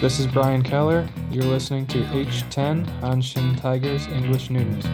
[0.00, 1.08] This is Brian Keller.
[1.28, 4.84] You're listening to H10 Hanshin Tigers English News.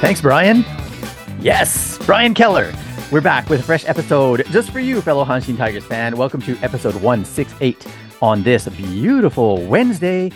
[0.00, 0.64] Thanks, Brian.
[1.40, 2.72] Yes, Brian Keller.
[3.12, 6.16] We're back with a fresh episode just for you, fellow Hanshin Tigers fan.
[6.16, 7.86] Welcome to episode 168
[8.20, 10.32] on this beautiful Wednesday,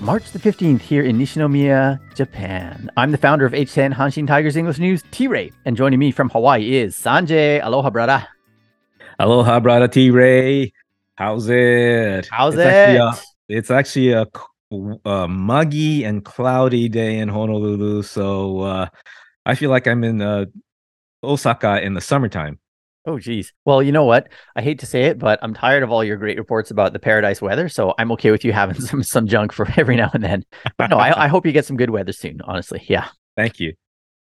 [0.00, 2.90] March the 15th, here in Nishinomiya, Japan.
[2.96, 6.28] I'm the founder of H10 Hanshin Tigers English News, T Ray, and joining me from
[6.30, 7.64] Hawaii is Sanjay.
[7.64, 8.26] Aloha, brother.
[9.20, 10.72] Aloha, brother T Ray.
[11.14, 12.26] How's it?
[12.28, 12.66] How's it's it?
[12.66, 13.12] Actually a,
[13.48, 14.12] it's actually
[15.04, 18.02] a muggy and cloudy day in Honolulu.
[18.02, 18.88] So uh,
[19.46, 20.46] I feel like I'm in uh,
[21.24, 22.58] Osaka in the summertime.
[23.06, 23.52] Oh, geez.
[23.66, 24.28] Well, you know what?
[24.56, 26.98] I hate to say it, but I'm tired of all your great reports about the
[26.98, 27.68] paradise weather.
[27.68, 30.44] So I'm okay with you having some some junk for every now and then.
[30.78, 32.40] But no, I, I hope you get some good weather soon.
[32.44, 33.08] Honestly, yeah.
[33.36, 33.74] Thank you.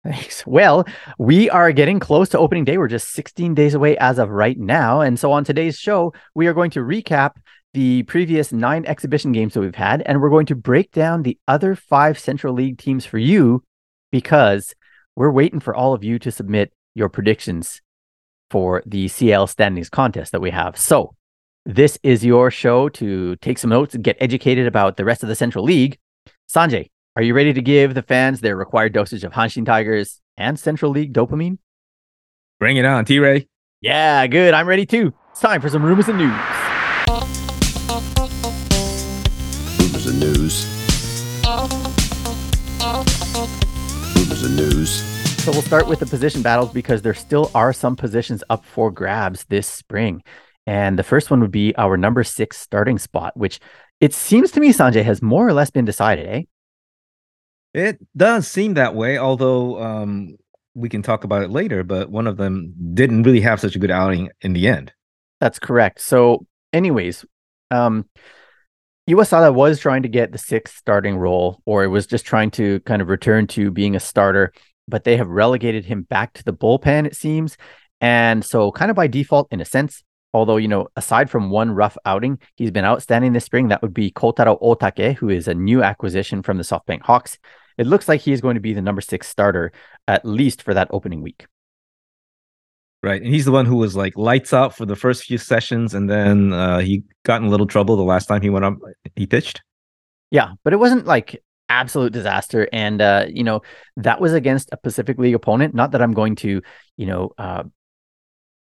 [0.03, 0.47] Thanks.
[0.47, 0.87] Well,
[1.19, 2.79] we are getting close to opening day.
[2.79, 5.03] We're just 16 days away as of right now.
[5.03, 7.33] And so on today's show, we are going to recap
[7.75, 11.39] the previous nine exhibition games that we've had, and we're going to break down the
[11.47, 13.63] other five Central League teams for you
[14.11, 14.75] because
[15.17, 17.81] we're waiting for all of you to submit your predictions
[18.51, 20.77] for the CL standings contest that we have.
[20.77, 21.15] So,
[21.67, 25.29] this is your show to take some notes and get educated about the rest of
[25.29, 25.99] the Central League.
[26.49, 30.59] Sanjay, are you ready to give the fans their required dosage of Hanshin Tigers and
[30.59, 31.59] Central League dopamine?
[32.59, 33.47] Bring it on, T Ray.
[33.81, 34.55] Yeah, good.
[34.55, 35.13] I'm ready too.
[35.31, 36.33] It's time for some rumors and news.
[39.79, 40.67] Rumors and news.
[44.17, 45.20] Rumors and news.
[45.51, 48.89] So we'll start with the position battles because there still are some positions up for
[48.89, 50.23] grabs this spring.
[50.65, 53.59] And the first one would be our number six starting spot, which
[53.99, 56.43] it seems to me, Sanjay, has more or less been decided, eh?
[57.75, 60.37] It does seem that way, although um,
[60.77, 61.83] we can talk about it later.
[61.83, 64.93] But one of them didn't really have such a good outing in the end.
[65.41, 66.01] That's correct.
[66.01, 67.25] So, anyways,
[67.73, 68.05] um,
[69.09, 72.79] Iwasada was trying to get the sixth starting role, or it was just trying to
[72.81, 74.53] kind of return to being a starter,
[74.91, 77.57] but they have relegated him back to the bullpen, it seems.
[78.01, 80.03] And so, kind of by default, in a sense,
[80.35, 83.69] although, you know, aside from one rough outing, he's been outstanding this spring.
[83.69, 87.39] That would be Kotaro Otake, who is a new acquisition from the SoftBank Hawks.
[87.79, 89.73] It looks like he is going to be the number six starter,
[90.07, 91.47] at least for that opening week.
[93.03, 93.23] Right.
[93.23, 95.95] And he's the one who was like lights out for the first few sessions.
[95.95, 98.75] And then uh, he got in a little trouble the last time he went up,
[99.17, 99.63] he pitched.
[100.31, 102.69] Yeah, but it wasn't like absolute disaster.
[102.73, 103.63] And uh, you know,
[103.97, 105.75] that was against a Pacific League opponent.
[105.75, 106.61] Not that I'm going to,
[106.97, 107.63] you know, uh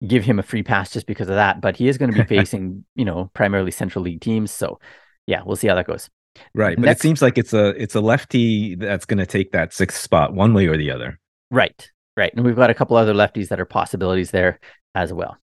[0.05, 2.27] give him a free pass just because of that, but he is going to be
[2.37, 4.51] facing, you know, primarily Central League teams.
[4.51, 4.79] So
[5.25, 6.09] yeah, we'll see how that goes.
[6.53, 6.75] Right.
[6.77, 9.73] But Next- it seems like it's a it's a lefty that's going to take that
[9.73, 11.19] sixth spot one way or the other.
[11.49, 12.33] Right, right.
[12.35, 14.59] And we've got a couple other lefties that are possibilities there
[14.93, 15.37] as well.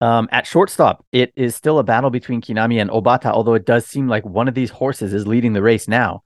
[0.00, 3.86] Um, at shortstop, it is still a battle between Kinami and Obata, although it does
[3.86, 6.22] seem like one of these horses is leading the race now.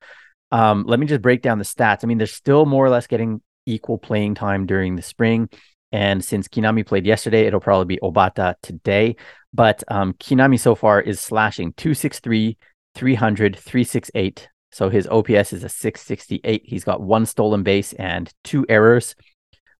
[0.50, 2.00] Um, let me just break down the stats.
[2.02, 5.48] I mean, they're still more or less getting equal playing time during the spring.
[5.92, 9.16] And since Kinami played yesterday, it'll probably be Obata today.
[9.52, 12.56] But um, Kinami so far is slashing 263,
[12.94, 14.48] 300, 368.
[14.70, 16.62] So his OPS is a 668.
[16.64, 19.14] He's got one stolen base and two errors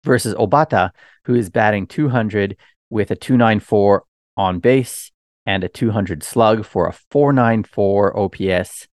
[0.03, 0.91] versus Obata,
[1.25, 2.57] who is batting 200
[2.91, 4.05] with a 294
[4.37, 5.13] on base
[5.45, 8.88] and a 200 slug for a 494 OPS.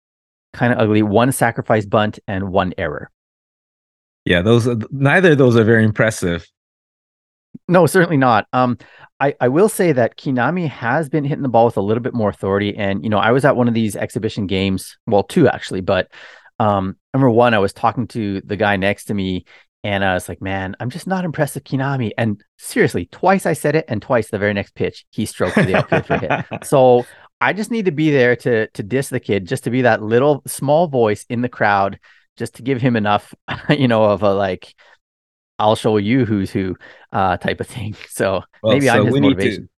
[0.53, 1.01] Kind of ugly.
[1.01, 3.09] One sacrifice bunt and one error.
[4.25, 6.47] Yeah, those neither of those are very impressive.
[7.67, 8.47] No, certainly not.
[8.53, 8.77] Um,
[9.19, 12.13] I, I will say that Kinami has been hitting the ball with a little bit
[12.13, 12.75] more authority.
[12.75, 16.11] And, you know, I was at one of these exhibition games, well, two actually, but
[16.59, 19.45] um, number one, I was talking to the guy next to me
[19.83, 22.11] and I was like, man, I'm just not impressed with Kinami.
[22.17, 25.75] And seriously, twice I said it, and twice the very next pitch, he stroked the
[25.75, 26.63] outfield for a hit.
[26.65, 27.05] So
[27.43, 30.01] I just need to be there to to diss the kid, just to be that
[30.01, 31.99] little small voice in the crowd,
[32.37, 33.33] just to give him enough,
[33.69, 34.73] you know, of a like,
[35.59, 36.75] I'll show you who's who
[37.11, 37.95] uh, type of thing.
[38.09, 39.63] So Well, maybe I'm his we need motivation.
[39.63, 39.69] to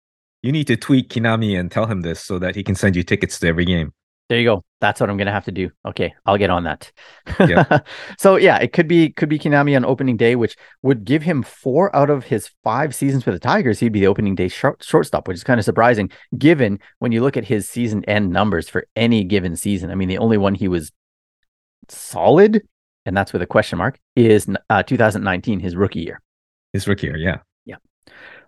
[0.43, 3.01] you need to tweet Kinami and tell him this so that he can send you
[3.01, 3.93] tickets to every game.
[4.27, 4.63] There you go.
[4.81, 5.69] That's what I'm gonna have to do.
[5.87, 6.91] Okay, I'll get on that.
[8.17, 11.43] So yeah, it could be could be Kinami on opening day, which would give him
[11.43, 13.79] four out of his five seasons for the Tigers.
[13.79, 17.21] He'd be the opening day short, shortstop, which is kind of surprising, given when you
[17.21, 19.91] look at his season end numbers for any given season.
[19.91, 20.91] I mean, the only one he was
[21.89, 22.63] solid,
[23.05, 26.21] and that's with a question mark, is uh, 2019, his rookie year.
[26.73, 27.37] His rookie year, yeah.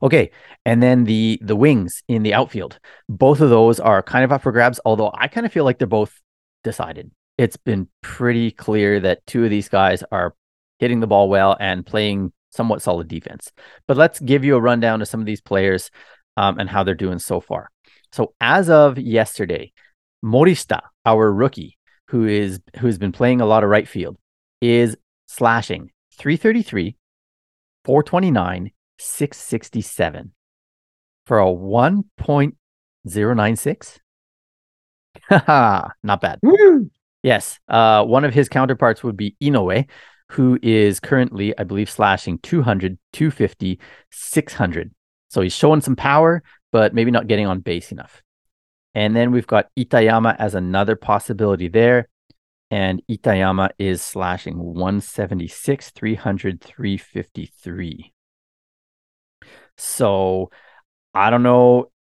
[0.02, 0.32] Okay,
[0.66, 2.80] and then the the wings in the outfield.
[3.10, 5.80] Both of those are kind of up for grabs, although I kind of feel like
[5.80, 6.20] they're both
[6.64, 7.12] decided.
[7.38, 10.36] It's been pretty clear that two of these guys are
[10.80, 13.52] hitting the ball well and playing somewhat solid defense.
[13.88, 15.92] But let's give you a rundown of some of these players
[16.36, 17.70] um, and how they're doing so far.
[18.12, 19.74] So as of yesterday,
[20.24, 21.78] Morishita, our rookie,
[22.10, 24.18] who is who's been playing a lot of right field,
[24.62, 26.98] is slashing 333,
[27.86, 30.34] 429, 667
[31.26, 34.00] for a 1.096.
[36.04, 36.40] Not bad.
[36.42, 36.90] Woo!
[37.24, 37.60] Yes.
[37.68, 39.88] Uh, one of his counterparts would be Inoue,
[40.32, 43.80] who is currently, I believe, slashing 200, 250,
[44.12, 44.92] 600.
[45.30, 48.22] So he's showing some power, but maybe not getting on base enough.
[48.96, 52.08] And then we've got Itayama as another possibility there.
[52.72, 58.14] And Itayama is slashing 176, 300, 353.
[59.78, 60.50] So
[61.14, 61.92] I don't know.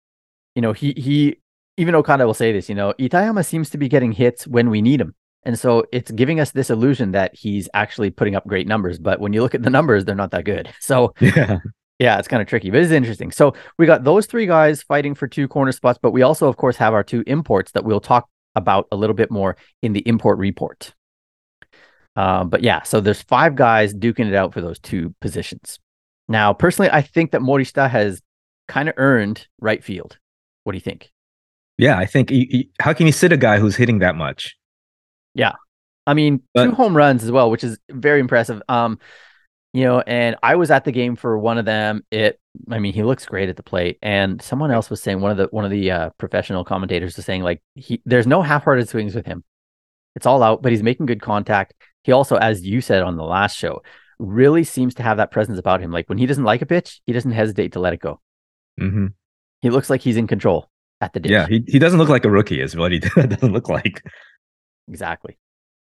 [0.55, 1.37] You know, he he
[1.77, 4.81] even Okada will say this, you know, Itayama seems to be getting hits when we
[4.81, 5.13] need him.
[5.43, 8.99] And so it's giving us this illusion that he's actually putting up great numbers.
[8.99, 10.69] But when you look at the numbers, they're not that good.
[10.81, 11.59] So Yeah.
[11.99, 13.31] yeah, it's kind of tricky, but it's interesting.
[13.31, 16.57] So we got those three guys fighting for two corner spots, but we also, of
[16.57, 20.01] course, have our two imports that we'll talk about a little bit more in the
[20.07, 20.93] import report.
[22.15, 25.79] Uh, but yeah, so there's five guys duking it out for those two positions.
[26.27, 28.21] Now, personally, I think that Morishita has
[28.67, 30.17] kind of earned right field.
[30.63, 31.11] What do you think?
[31.77, 31.97] Yeah.
[31.97, 34.57] I think he- he- how can you sit a guy who's hitting that much?
[35.33, 35.53] Yeah.
[36.05, 38.61] I mean, But- two home runs as well, which is very impressive.
[38.67, 38.99] Um,
[39.73, 42.03] you know, and I was at the game for one of them.
[42.09, 42.39] It,
[42.71, 43.97] I mean, he looks great at the plate.
[44.01, 47.25] And someone else was saying one of the one of the uh, professional commentators was
[47.25, 49.43] saying like he there's no half-hearted swings with him.
[50.15, 51.73] It's all out, but he's making good contact.
[52.03, 53.83] He also, as you said on the last show,
[54.19, 55.91] really seems to have that presence about him.
[55.91, 58.19] Like when he doesn't like a pitch, he doesn't hesitate to let it go.
[58.77, 59.07] hmm
[59.61, 60.69] He looks like he's in control
[61.01, 61.31] at the ditch.
[61.31, 61.47] Yeah.
[61.47, 64.01] He, he doesn't look like a rookie, is what he doesn't look like.
[64.87, 65.37] exactly.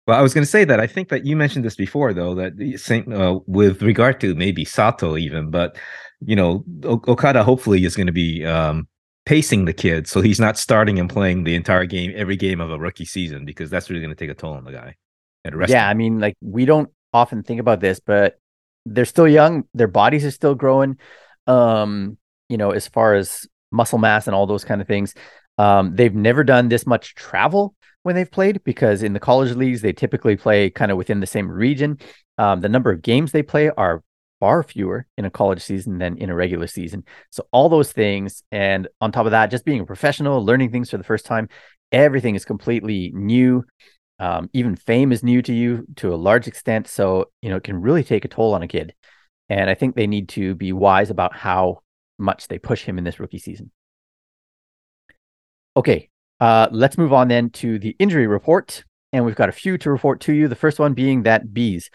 [0.08, 2.34] Well, I was going to say that I think that you mentioned this before, though,
[2.36, 5.78] that same uh, with regard to maybe Sato even, but
[6.22, 8.88] you know, o- Okada hopefully is going to be um,
[9.26, 12.72] pacing the kid, so he's not starting and playing the entire game, every game of
[12.72, 14.96] a rookie season, because that's really going to take a toll on the guy.
[15.46, 18.40] And rest Yeah, I mean, like we don't often think about this, but
[18.86, 19.66] they're still young.
[19.74, 20.98] Their bodies are still growing.
[21.48, 22.18] Um,
[22.48, 25.14] you know, as far as muscle mass and all those kind of things.
[25.58, 29.82] Um, they've never done this much travel when they've played because in the college leagues
[29.82, 32.00] they typically play kind of within the same region.
[32.38, 34.04] Um, the number of games they play are
[34.40, 37.04] far fewer in a college season than in a regular season.
[37.30, 40.90] So all those things, and on top of that, just being a professional, learning things
[40.90, 41.50] for the first time,
[41.92, 43.66] everything is completely new.
[44.20, 46.88] Um, even fame is new to you to a large extent.
[46.88, 48.94] So, you know, it can really take a toll on a kid.
[49.48, 51.80] And I think they need to be wise about how
[52.18, 53.72] much they push him in this rookie season.
[55.76, 58.84] Okay, uh, let's move on then to the injury report.
[59.12, 60.48] And we've got a few to report to you.
[60.48, 61.90] The first one being that Bees,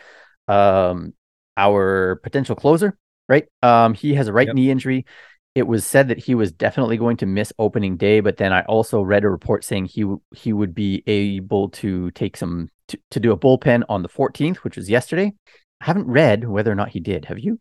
[0.48, 1.12] um,
[1.56, 2.96] our potential closer,
[3.28, 3.46] right?
[3.62, 4.56] Um, he has a right Yep.
[4.56, 5.06] knee injury.
[5.54, 8.62] It was said that he was definitely going to miss opening day, but then I
[8.62, 10.04] also read a report saying he
[10.34, 14.58] he would be able to take some to, to do a bullpen on the 14th,
[14.58, 15.32] which was yesterday.
[15.80, 17.26] I haven't read whether or not he did.
[17.26, 17.60] Have you?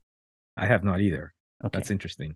[0.57, 1.33] I have not either.
[1.63, 1.77] Okay.
[1.77, 2.35] That's interesting.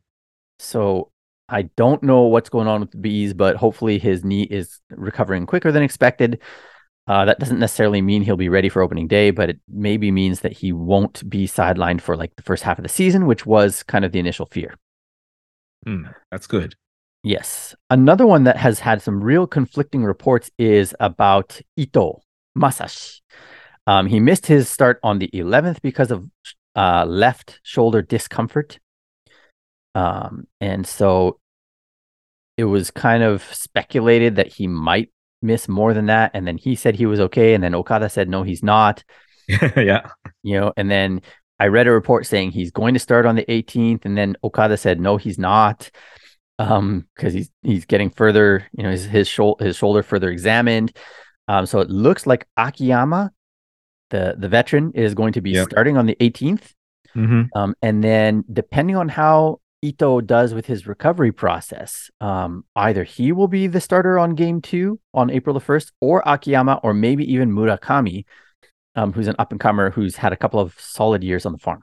[0.60, 1.12] So
[1.50, 5.46] I don't know what's going on with the bees, but hopefully his knee is recovering
[5.46, 6.40] quicker than expected.
[7.08, 10.42] Uh, that doesn't necessarily mean he'll be ready for opening day, but it maybe means
[10.42, 13.82] that he won't be sidelined for like the first half of the season, which was
[13.84, 14.76] kind of the initial fear.
[15.86, 16.76] Hmm, that's good.
[17.24, 17.76] Yes.
[17.90, 22.22] Another one that has had some real conflicting reports is about Ito
[22.58, 23.22] Masashi.
[23.86, 26.30] Um, he missed his start on the 11th because of
[26.76, 28.80] uh, left shoulder discomfort.
[29.96, 31.40] Um, and so
[32.58, 36.32] it was kind of speculated that he might miss more than that.
[36.34, 37.54] And then he said he was okay.
[37.54, 39.04] And then Okada said, no, he's not
[39.78, 40.10] yeah.
[40.44, 41.22] you know, and then
[41.60, 44.78] I read a report saying he's going to start on the 18th, and then Okada
[44.78, 45.90] said no, he's not,
[46.60, 50.96] um, because he's he's getting further, you know, his his shoulder his shoulder further examined.
[51.48, 53.32] Um, so it looks like Akiyama,
[54.10, 55.68] the the veteran, is going to be Yep.
[55.70, 56.74] starting on the 18th.
[57.14, 63.04] hmm Um, and then depending on how Ito does with his recovery process, um, either
[63.04, 66.94] he will be the starter on game two on April the 1st, or Akiyama, or
[66.94, 68.26] maybe even Murakami,
[68.98, 71.58] um, who's an up and comer who's had a couple of solid years on the
[71.58, 71.82] farm.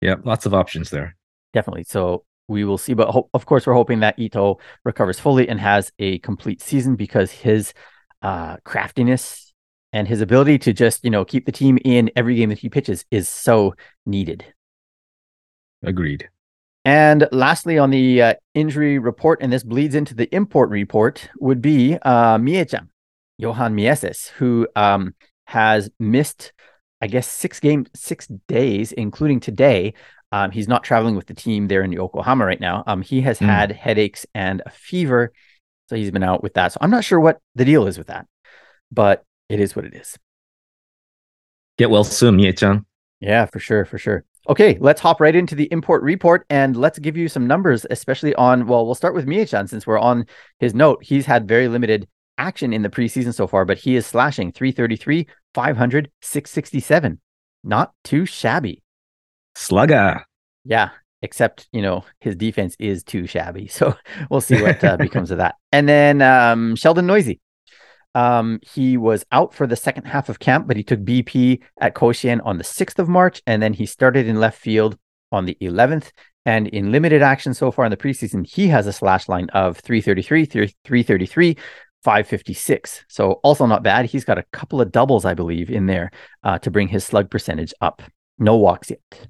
[0.00, 0.16] Yeah.
[0.24, 1.14] Lots of options there.
[1.52, 1.84] Definitely.
[1.84, 2.94] So we will see.
[2.94, 6.96] But ho- of course, we're hoping that Ito recovers fully and has a complete season
[6.96, 7.72] because his
[8.22, 9.52] uh, craftiness
[9.92, 12.68] and his ability to just, you know, keep the team in every game that he
[12.68, 13.74] pitches is so
[14.06, 14.44] needed.
[15.82, 16.28] Agreed.
[16.84, 21.62] And lastly, on the uh, injury report, and this bleeds into the import report, would
[21.62, 22.88] be uh, Miechan,
[23.38, 25.14] Johan Mieses, who um,
[25.46, 26.52] has missed,
[27.00, 29.94] I guess, six games, six days, including today.
[30.30, 32.84] Um, he's not traveling with the team there in Yokohama right now.
[32.86, 33.46] Um, he has Mm.
[33.46, 35.32] had headaches and a fever,
[35.88, 36.72] so he's been out with that.
[36.72, 38.26] So I'm not sure what the deal is with that,
[38.90, 40.16] but it is what it is.
[41.76, 42.86] Get well soon, Mie-chan.
[43.20, 44.24] Yeah, for sure, for sure.
[44.48, 48.34] Okay, let's hop right into the import report and let's give you some numbers, especially
[48.34, 48.66] on.
[48.66, 50.26] Well, we'll start with Miechan since we're on
[50.58, 51.04] his note.
[51.04, 52.08] He's had very limited
[52.42, 57.20] action in the preseason so far, but he is slashing 333, 500, 667.
[57.64, 58.82] Not too shabby.
[59.54, 60.24] Slugger.
[60.64, 60.90] Yeah,
[61.22, 63.68] except, you know, his defense is too shabby.
[63.78, 63.94] So
[64.28, 65.54] we'll see what uh, becomes of that.
[65.70, 67.36] And then um, Sheldon Neuse.
[68.14, 71.94] Um, he was out for the second half of camp, but he took BP at
[71.94, 74.98] Koshien on the 6th of March, and then he started in left field
[75.30, 76.10] on the 11th.
[76.44, 79.78] And in limited action so far in the preseason, he has a slash line of
[79.78, 81.56] 333, 333,
[82.02, 83.04] 556.
[83.08, 84.06] So also not bad.
[84.06, 86.10] He's got a couple of doubles, I believe, in there
[86.42, 88.02] uh, to bring his slug percentage up.
[88.38, 89.28] No walks yet.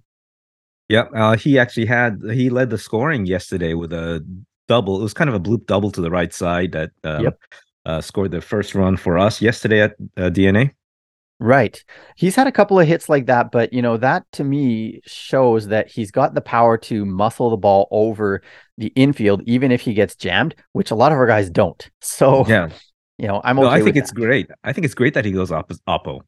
[0.89, 1.11] Yep.
[1.15, 4.25] Uh, he actually had he led the scoring yesterday with a
[4.69, 5.01] double.
[5.01, 7.39] It was kind of a bloop double to the right side that um, Yep.
[7.87, 10.71] uh, scored the first run for us yesterday at uh, DeNA.
[11.43, 11.83] Right.
[12.17, 15.67] He's had a couple of hits like that, but you know, that to me shows
[15.69, 18.43] that he's got the power to muscle the ball over
[18.79, 21.91] the infield, even if he gets jammed, which a lot of our guys don't.
[22.01, 22.69] So, Yeah.
[23.19, 23.67] you know, I'm okay.
[23.69, 24.21] No, I think it's that.
[24.21, 24.51] great.
[24.63, 26.21] I think it's great that he goes op- oppo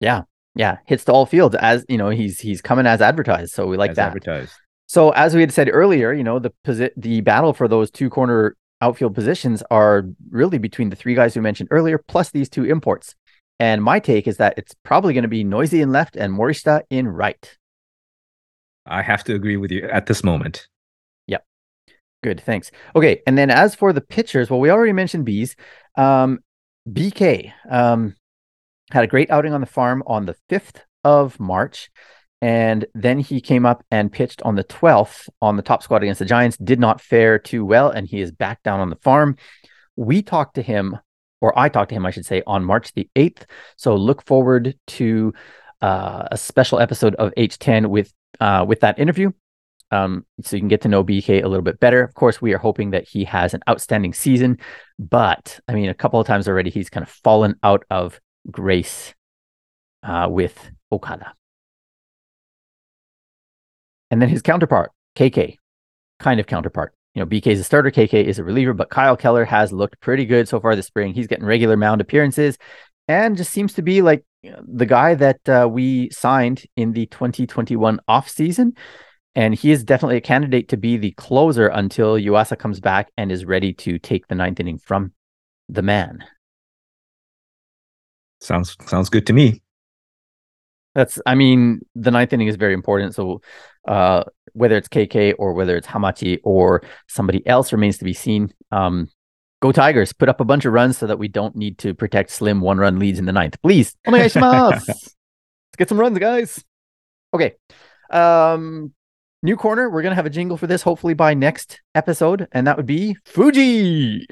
[0.00, 0.22] Yeah.
[0.54, 3.54] Yeah, hits to all fields as you know, he's he's coming as advertised.
[3.54, 4.08] So we like as that.
[4.08, 4.52] advertised.
[4.86, 8.10] So as we had said earlier, you know, the posi- the battle for those two
[8.10, 12.64] corner outfield positions are really between the three guys we mentioned earlier, plus these two
[12.64, 13.14] imports.
[13.62, 16.82] And my take is that it's probably going to be Neuse in left and Morishita
[16.90, 17.56] in right.
[18.86, 20.66] I have to agree with you at this moment.
[21.28, 21.44] Yep.
[22.24, 22.72] Good, thanks.
[22.96, 25.54] Okay, and then as for the pitchers, well, we already mentioned bees.
[25.96, 26.40] Um,
[26.88, 28.16] BK um,
[28.90, 31.88] had a great outing on the farm on the 5th of March.
[32.40, 36.18] And then he came up and pitched on the 12th on the top squad against
[36.18, 36.56] the Giants.
[36.56, 39.36] Did not fare too well, and he is back down on the farm.
[39.94, 40.98] We talked to him,
[41.42, 43.44] or I talked to him, I should say, on March the 8th.
[43.76, 45.34] So look forward to
[45.82, 49.30] uh, a special episode of H10 with uh, with that interview
[49.92, 52.02] um, so you can get to know BK a little bit better.
[52.02, 54.58] Of course, we are hoping that he has an outstanding season,
[54.98, 58.18] but I mean, a couple of times already, he's kind of fallen out of
[58.50, 59.14] grace
[60.02, 61.34] uh, with Okada.
[64.10, 65.56] And then his counterpart, KK,
[66.18, 66.94] kind of counterpart.
[67.14, 70.00] You know, BK is a starter, KK is a reliever, but Kyle Keller has looked
[70.00, 71.12] pretty good so far this spring.
[71.12, 72.56] He's getting regular mound appearances
[73.06, 78.00] and just seems to be like the guy that uh, we signed in the 2021
[78.08, 78.72] offseason
[79.34, 83.32] and he is definitely a candidate to be the closer until Yuasa comes back and
[83.32, 85.12] is ready to take the ninth inning from
[85.68, 86.24] the man.
[88.40, 89.62] Sounds sounds good to me.
[90.94, 93.14] That's, I mean, the ninth inning is very important.
[93.14, 93.40] So,
[93.88, 98.52] uh, whether it's KK or whether it's Hamachi or somebody else remains to be seen.
[98.70, 99.08] Um,
[99.60, 100.12] go Tigers!
[100.12, 102.78] Put up a bunch of runs so that we don't need to protect slim one
[102.78, 103.60] run leads in the ninth.
[103.62, 104.86] Please, onegaishimasu.
[104.88, 105.16] Let's
[105.78, 106.62] get some runs, guys.
[107.34, 107.54] Okay.
[108.10, 108.92] Um,
[109.42, 109.88] new corner.
[109.88, 113.16] We're gonna have a jingle for this hopefully by next episode, and that would be
[113.24, 114.26] Fuji.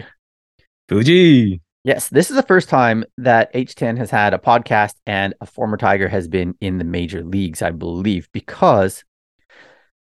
[0.88, 1.61] Fuji.
[1.82, 5.78] Yes, this is the first time that H10 has had a podcast and a former
[5.78, 9.02] Tiger has been in the major leagues, I believe, because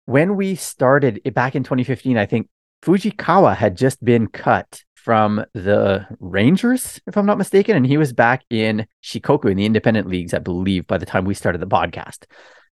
[0.05, 2.49] when we started it back in 2015, I think
[2.83, 8.13] Fujikawa had just been cut from the Rangers, if I'm not mistaken, and he was
[8.13, 11.67] back in Shikoku in the independent leagues, I believe, by the time we started the
[11.67, 12.25] podcast.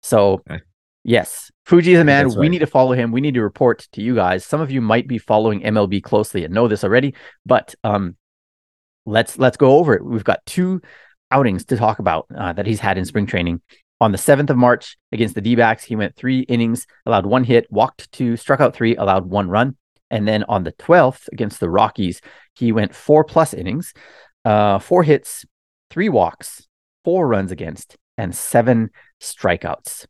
[0.02, 0.60] So, Okay.
[1.04, 2.24] yes, Fuji is a man.
[2.24, 3.12] that's We need to follow him.
[3.12, 4.44] We need to report to you guys.
[4.44, 7.14] Some of you might be following MLB closely and know this already,
[7.46, 8.16] but um,
[9.06, 10.04] let's let's go over it.
[10.04, 10.80] We've got two
[11.30, 13.60] outings to talk about uh, that he's had in spring training.
[14.02, 17.70] On the 7th of March against the D-backs, he went three innings, allowed one hit,
[17.70, 19.76] walked two, struck out three, allowed one run.
[20.10, 22.22] And then on the 12th against the Rockies,
[22.54, 23.92] he went four plus innings,
[24.44, 25.44] uh, four hits,
[25.90, 26.66] three walks,
[27.04, 28.90] four runs against, and seven
[29.20, 30.06] strikeouts.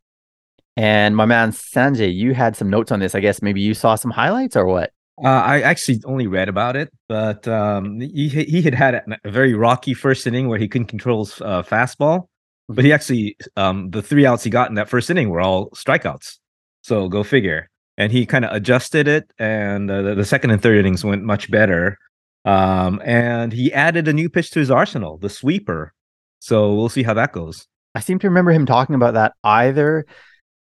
[0.76, 3.14] And my man Sanjay, you had some notes on this.
[3.14, 4.92] I guess maybe you saw some highlights or what?
[5.22, 9.54] Uh, I actually only read about it, but um, he he had had a, very
[9.54, 12.28] rocky first inning where he couldn't control his uh, fastball.
[12.68, 15.70] But he actually, um, the three outs he got in that first inning were all
[15.70, 16.38] strikeouts.
[16.82, 17.68] So go figure.
[17.98, 21.22] And he kind of adjusted it, and uh, the, the second and third innings went
[21.22, 21.98] much better.
[22.44, 25.92] Um, and he added a new pitch to his arsenal, the sweeper.
[26.38, 27.66] So we'll see how that goes.
[27.94, 30.06] I seem to remember him talking about that either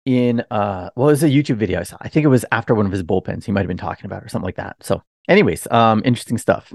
[0.06, 2.92] in uh well, it was a YouTube video I think it was after one of
[2.92, 4.78] his bullpens he might have been talking about or something like that.
[4.82, 6.74] So, anyways, um, interesting stuff.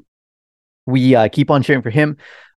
[0.86, 2.16] We uh, keep on cheering for him.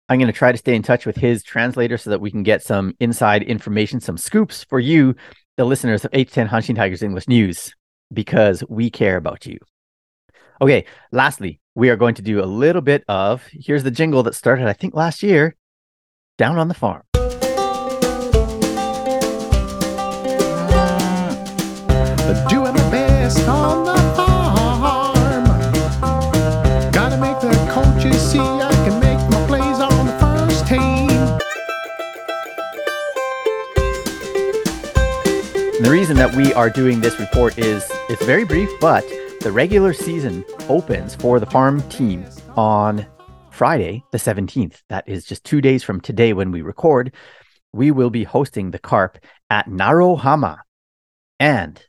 [0.10, 2.44] I'm going to try to stay in touch with his translator so that we can
[2.44, 5.16] get some inside information, some scoops for you,
[5.58, 7.74] the listeners of H10 Hanshin Tigers English News,
[8.14, 9.60] because we care about you.
[10.62, 14.34] Okay, lastly, we are going to do a little bit of here's the jingle that
[14.34, 15.56] started, I think, last year
[16.38, 17.04] down on the farm.
[35.78, 39.08] And the reason that we are doing this report is it's very brief, but
[39.42, 43.06] the regular season opens for the farm team on
[43.52, 44.82] Friday, the 17th.
[44.90, 47.14] That is just two days from today when we record.
[47.74, 49.20] We will be hosting the Carp
[49.52, 50.58] at Naruohama.
[51.40, 51.80] And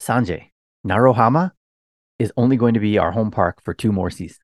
[0.00, 0.52] Sanjay,
[0.86, 1.50] Naruohama
[2.20, 4.38] is only going to be our home park for two more seasons.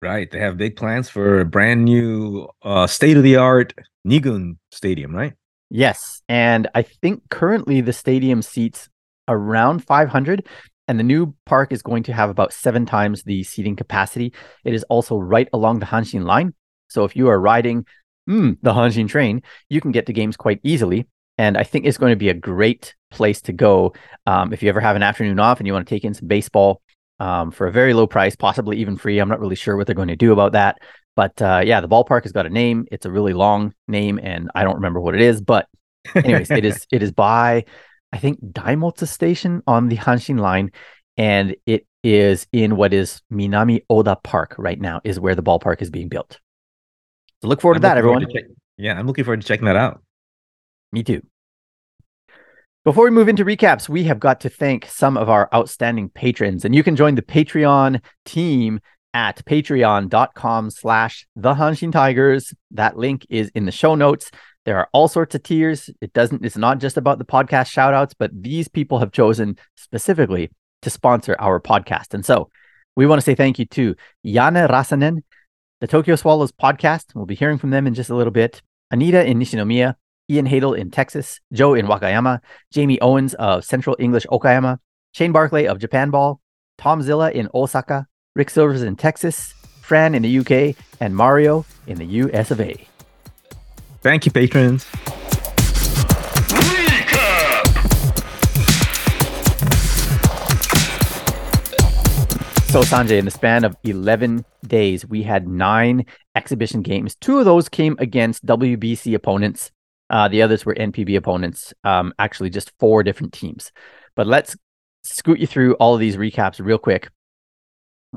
[0.00, 0.30] Right.
[0.30, 3.74] They have big plans for a brand new uh, state of the art
[4.08, 5.34] Nigun Stadium, right?
[5.70, 6.22] Yes.
[6.28, 8.88] And I think currently the stadium seats
[9.28, 10.46] around 500,
[10.88, 14.32] and the new park is going to have about seven times the seating capacity.
[14.64, 16.54] It is also right along the Hanshin line.
[16.88, 17.86] So if you are riding
[18.28, 21.08] mm, the Hanshin train, you can get to games quite easily.
[21.38, 23.92] And I think it's going to be a great place to go
[24.26, 26.28] um, if you ever have an afternoon off and you want to take in some
[26.28, 26.80] baseball
[27.18, 29.18] um, for a very low price, possibly even free.
[29.18, 30.78] I'm not really sure what they're going to do about that.
[31.16, 32.86] But uh, yeah, the ballpark has got a name.
[32.92, 35.40] It's a really long name, and I don't remember what it is.
[35.40, 35.66] But
[36.14, 37.64] anyways, it is it is by
[38.12, 40.70] I think Daimotsu Station on the Hanshin line,
[41.16, 45.00] and it is in what is Minami Oda Park right now.
[45.04, 46.38] Is where the ballpark is being built.
[47.40, 48.20] So look forward I'm to that, everyone.
[48.20, 50.02] to check- yeah, I'm looking forward to checking that out.
[50.92, 51.22] Me too.
[52.84, 56.64] Before we move into recaps, we have got to thank some of our outstanding patrons,
[56.64, 58.80] and you can join the Patreon team
[59.14, 62.52] at patreon.com slash the Hanshin Tigers.
[62.70, 64.30] That link is in the show notes.
[64.64, 65.90] There are all sorts of tiers.
[66.00, 69.58] It doesn't, it's not just about the podcast shout outs, but these people have chosen
[69.76, 70.50] specifically
[70.82, 72.14] to sponsor our podcast.
[72.14, 72.50] And so
[72.96, 73.94] we want to say thank you to
[74.26, 75.22] Yana Rasanen,
[75.80, 77.14] the Tokyo Swallows podcast.
[77.14, 78.60] We'll be hearing from them in just a little bit.
[78.90, 79.94] Anita in Nishinomiya,
[80.30, 82.40] Ian Hadel in Texas, Joe in Wakayama,
[82.72, 84.78] Jamie Owens of Central English Okayama,
[85.12, 86.40] Shane Barclay of Japan Ball,
[86.78, 91.96] Tom Zilla in Osaka, Rick Silvers in Texas, Fran in the UK, and Mario in
[91.96, 92.86] the US of A.
[94.02, 94.84] Thank you, patrons.
[102.68, 107.14] So, Sanjay, in the span of 11 days, we had nine exhibition games.
[107.14, 109.70] Two of those came against WBC opponents.
[110.10, 113.72] Uh, the others were NPB opponents, um, actually, just four different teams.
[114.14, 114.54] But let's
[115.04, 117.08] scoot you through all of these recaps real quick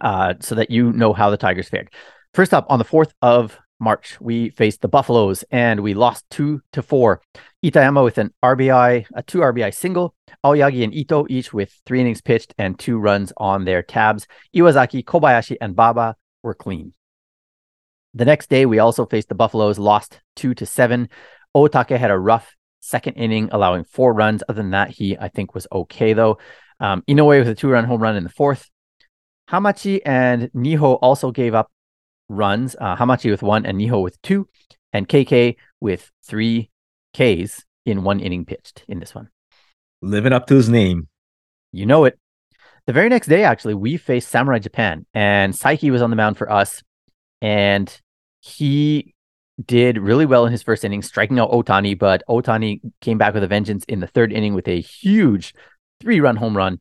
[0.02, 1.90] uh, so that you know how the Tigers fared.
[2.34, 6.62] First up, on the 4th of March, we faced the Buffaloes and we lost two
[6.74, 7.22] to four.
[7.64, 10.14] Itayama with an RBI, a two RBI single.
[10.44, 14.28] Aoyagi and Ito each with three innings pitched and two runs on their tabs.
[14.56, 16.94] Iwazaki, Kobayashi, and Baba were clean.
[18.14, 21.10] The next day, we also faced the Buffaloes, lost two to seven.
[21.56, 24.44] Otake had a rough second inning, allowing four runs.
[24.48, 26.38] Other than that, he I think was okay though.
[26.80, 28.70] Um, Inoue with a two-run home run in the fourth.
[29.52, 31.72] Hamachi and Niho also gave up
[32.28, 32.76] runs.
[32.80, 34.48] Uh, Hamachi with one and Niho with two,
[34.94, 36.70] and KK with three
[37.14, 39.30] Ks in one inning pitched in this one.
[40.02, 41.08] Living up to his name.
[41.72, 42.18] You know it.
[42.86, 46.38] The very next day, actually, we faced Samurai Japan, and Saiki was on the mound
[46.38, 46.82] for us,
[47.42, 48.02] and
[48.42, 49.14] he
[49.64, 51.98] did really well in his first inning, striking out Otani.
[51.98, 55.54] But Otani came back with a vengeance in the third inning with a huge
[56.00, 56.80] three-run home run.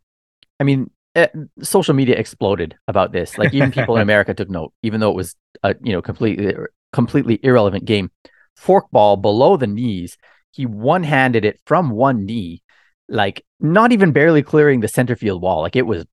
[0.60, 1.28] I mean, Eh,
[1.62, 3.38] social media exploded about this.
[3.38, 6.54] Like even people in America took note, even though it was a you know completely
[6.92, 8.10] completely irrelevant game.
[8.58, 10.16] Forkball below the knees.
[10.50, 12.62] He one-handed it from one knee
[13.08, 15.62] like not even barely clearing the center field wall.
[15.62, 16.04] Like it was,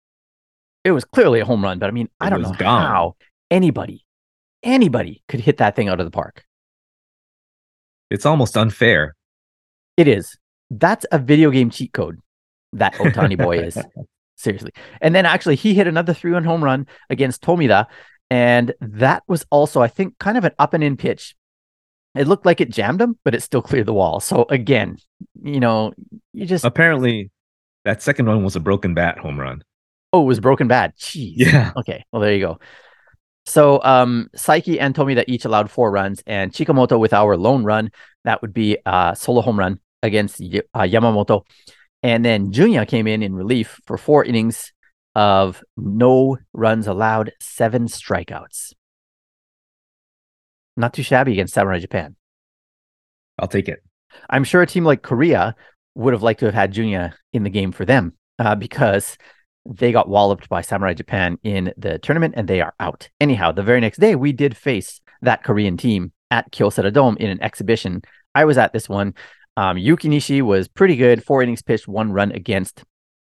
[0.83, 1.79] it was clearly a home run.
[1.79, 2.81] But I mean, I don't know gone.
[2.81, 3.15] how
[3.51, 4.05] anybody,
[4.63, 6.45] anybody could hit that thing out of the park.
[8.09, 9.15] It's almost unfair.
[9.97, 10.37] It is.
[10.69, 12.19] That's a video game cheat code.
[12.73, 13.77] That Otani boy is
[14.45, 14.71] seriously.
[15.01, 17.87] And then actually, he hit another three-run home run against Tomida,
[18.29, 21.35] and that was also, I think, kind of an up and in pitch.
[22.15, 24.21] It looked like it jammed him, but it still cleared the wall.
[24.21, 24.97] So again,
[25.43, 25.91] you know,
[26.31, 27.29] you just Apparently,
[27.83, 29.61] that second one was a broken bat home run.
[30.13, 30.95] oh, it was broken bad.
[30.95, 31.33] Jeez.
[31.35, 31.73] Yeah.
[31.75, 32.05] Okay.
[32.11, 32.59] Well, there you go.
[33.45, 37.91] So, um, Saiki and Tomida each allowed four runs, and Chikamoto with our lone run,
[38.23, 39.79] that would be a solo home run.
[40.01, 41.41] against uh, Yamamoto.
[42.05, 44.71] And then Junya came in in relief for four innings
[45.15, 48.73] of no runs allowed, seven strikeouts.
[50.77, 52.15] Not too shabby against Samurai Japan.
[53.39, 53.81] I'll take it.
[54.29, 55.55] I'm sure a team like Korea
[55.95, 59.17] would have liked to have had Junya in the game for them uh, because
[59.65, 63.09] they got walloped by Samurai Japan in the tournament and they are out.
[63.19, 67.31] Anyhow, the very next day, we did face that Korean team at Kyocera Dome in
[67.31, 68.03] an exhibition.
[68.35, 69.15] I was at this one.
[69.57, 72.83] Um, Yuki Nishi was pretty good, four innings pitched, one run against.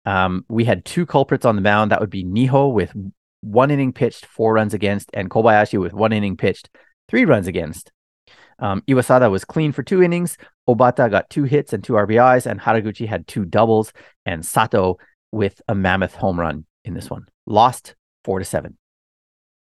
[0.04, 1.90] Um, we had two culprits on the mound.
[1.90, 2.92] That would be Niho with
[3.40, 6.70] one inning pitched, four runs against, and Kobayashi with one inning pitched,
[7.08, 7.92] three runs against.
[8.58, 10.38] Um, Iwasada was clean for two innings.
[10.68, 13.92] Obata got two hits and two RBIs, and Haraguchi had two doubles,
[14.24, 14.98] and Sato
[15.32, 17.26] with a mammoth home run in this one.
[17.46, 18.76] Lost four to seven.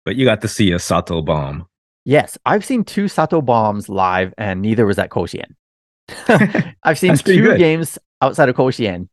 [0.05, 1.67] But you got to see a Sato bomb.
[2.05, 5.55] Yes, I've seen two Sato bombs live, and neither was at Koshien.
[6.83, 7.59] I've seen two good.
[7.59, 9.09] games outside of Koshien,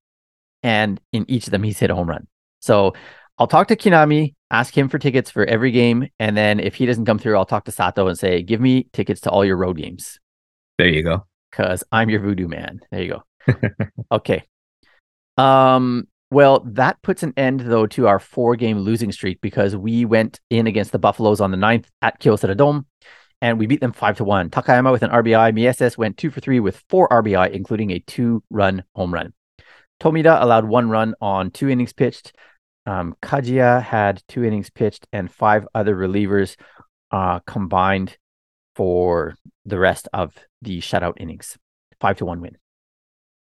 [0.62, 2.28] and in each of them, he's hit a home run.
[2.62, 2.94] So
[3.38, 6.86] I'll talk to Kinami, ask him for tickets for every game, and then if he
[6.86, 9.58] doesn't come through, I'll talk to Sato and say, "Give me tickets to all your
[9.58, 10.20] road games."
[10.78, 11.26] There you go.
[11.52, 12.80] because I'm your voodoo man.
[12.92, 13.56] There you go.
[14.12, 14.44] okay.
[15.38, 16.08] Um.
[16.32, 20.66] Well, that puts an end though to our four-game losing streak because we went in
[20.66, 22.88] against the Buffaloes on the 9th at Kyocera Dome,
[23.44, 24.50] and we beat them five to one.
[24.50, 25.54] Takayama with an RBI.
[25.54, 29.34] Mieses went two for three with four RBI, including a two-run home run.
[30.00, 32.34] Tomida allowed one run on two innings pitched.
[32.86, 36.56] Um, Kajiya had two innings pitched, and five other relievers
[37.12, 38.18] uh, combined
[38.76, 41.58] for the rest of the shutout innings.
[42.00, 42.58] Five to one win.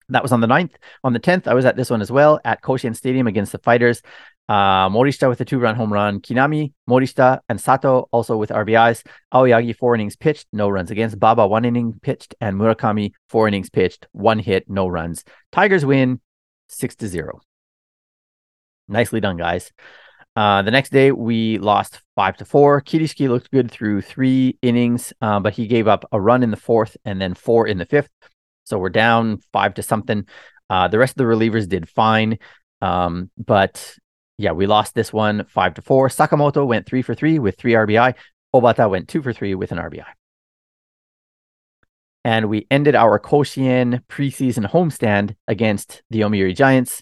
[0.10, 0.76] That was on the 9th.
[1.04, 3.58] On the 10th, I was at this one as well at Koshien Stadium against the
[3.58, 4.04] Fighters.
[4.50, 6.22] Uh, Morishita with a two run home run.
[6.22, 9.06] Kinami, Morishita, and Sato also with RBIs.
[9.34, 11.20] Aoyagi, four innings pitched, no runs against.
[11.20, 12.34] Baba, one inning pitched.
[12.40, 15.24] And Murakami, four innings pitched, one hit, no runs.
[15.52, 16.22] Tigers win
[16.70, 17.42] six to zero.
[18.88, 19.72] Nicely done, guys.
[20.36, 22.82] Uh, the next day, we lost five to four.
[22.82, 26.58] Kirishiki looked good through three innings, uh, but he gave up a run in the
[26.58, 28.10] fourth and then four in the fifth.
[28.64, 30.28] So we're down five to something.
[30.70, 32.38] Uh, the rest of the relievers did fine.
[32.82, 33.98] Um, but
[34.38, 36.10] yeah, we lost this one five to four.
[36.10, 38.14] Sakamoto went three for three with three RBI.
[38.54, 40.06] Obata went two for three with an RBI.
[42.24, 47.02] And we ended our Koshien preseason homestand against the Yomiuri Giants,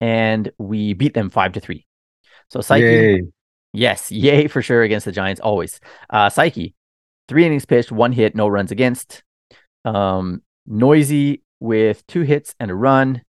[0.00, 1.86] and we beat them five to three.
[2.50, 3.22] So Saiki, Yay.
[3.74, 5.78] Yes, yay for sure against the Giants always.
[6.10, 6.74] Uh Saiki,
[7.28, 9.22] three innings pitched, one hit, no runs against.
[9.84, 13.22] Um Neuse with two hits and a run.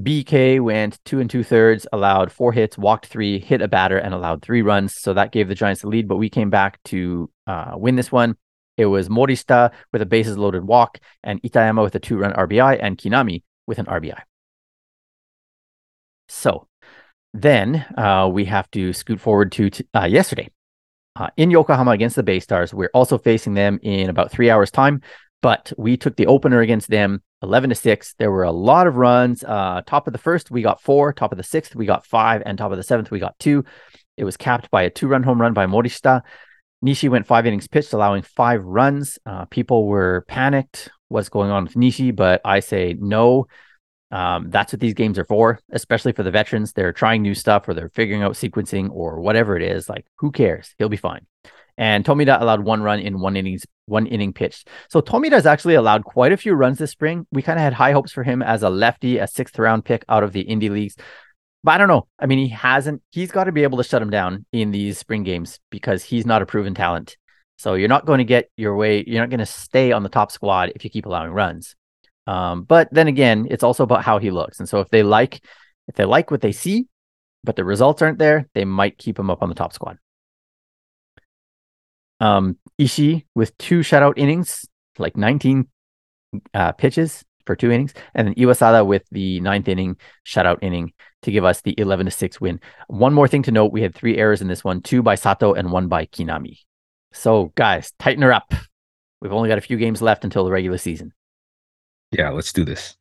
[0.00, 4.14] BK went two and two thirds, allowed four hits, walked three, hit a batter, and
[4.14, 4.94] allowed three runs.
[4.94, 8.10] So that gave the Giants the lead, but we came back to uh, win this
[8.10, 8.36] one.
[8.78, 12.78] It was Morishita with a bases loaded walk, and Itayama with a two run RBI,
[12.80, 14.20] and Kinami with an RBI.
[16.28, 16.66] So
[17.34, 20.48] then uh, we have to scoot forward to t- uh, yesterday
[21.16, 22.72] uh, in Yokohama against the Bay Stars.
[22.72, 25.02] We're also facing them in about three hours' time,
[25.42, 28.14] but we took the opener against them 11 to 6.
[28.18, 29.44] There were a lot of runs.
[29.44, 31.12] Uh, top of the first, we got four.
[31.12, 32.42] Top of the sixth, we got five.
[32.46, 33.64] And top of the seventh, we got two.
[34.16, 36.22] It was capped by a two run home run by Morishita.
[36.84, 39.18] Nishi went five innings pitched, allowing five runs.
[39.26, 40.90] Uh, people were panicked.
[41.08, 42.14] What's going on with Nishi?
[42.14, 43.46] But I say no.
[44.10, 46.72] Um, that's what these games are for, especially for the veterans.
[46.72, 49.88] They're trying new stuff or they're figuring out sequencing or whatever it is.
[49.88, 50.74] Like, who cares?
[50.78, 51.26] He'll be fine.
[51.78, 54.68] And Tomida allowed one run in one innings, one inning pitched.
[54.88, 57.26] So Tomida has actually allowed quite a few runs this spring.
[57.32, 60.04] We kind of had high hopes for him as a lefty, a sixth round pick
[60.08, 60.96] out of the indie leagues.
[61.64, 62.08] But I don't know.
[62.18, 64.98] I mean, he hasn't, he's got to be able to shut him down in these
[64.98, 67.16] spring games because he's not a proven talent.
[67.56, 70.08] So you're not going to get your way, you're not going to stay on the
[70.08, 71.76] top squad if you keep allowing runs.
[72.26, 74.58] Um, but then again, it's also about how he looks.
[74.58, 75.44] And so if they like,
[75.86, 76.86] if they like what they see,
[77.44, 79.98] but the results aren't there, they might keep him up on the top squad.
[82.22, 84.64] Um, Ishii with two shutout innings,
[84.96, 85.66] like 19
[86.54, 91.32] uh, pitches for two innings, and then Iwasada with the ninth inning shutout inning to
[91.32, 92.60] give us the 11 to 6 win.
[92.86, 95.52] One more thing to note we had three errors in this one two by Sato
[95.52, 96.58] and one by Kinami.
[97.12, 98.54] So, guys, tighten her up.
[99.20, 101.12] We've only got a few games left until the regular season.
[102.12, 102.96] Yeah, let's do this.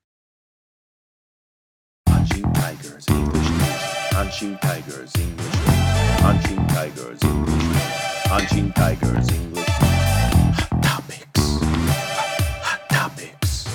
[2.10, 3.62] Hanshin Tigers English News.
[4.10, 5.76] Hanshin Tigers English News.
[6.22, 11.38] Hanshin Tigers English Hanshin Tigers English Hot topics.
[12.64, 13.66] Hot topics.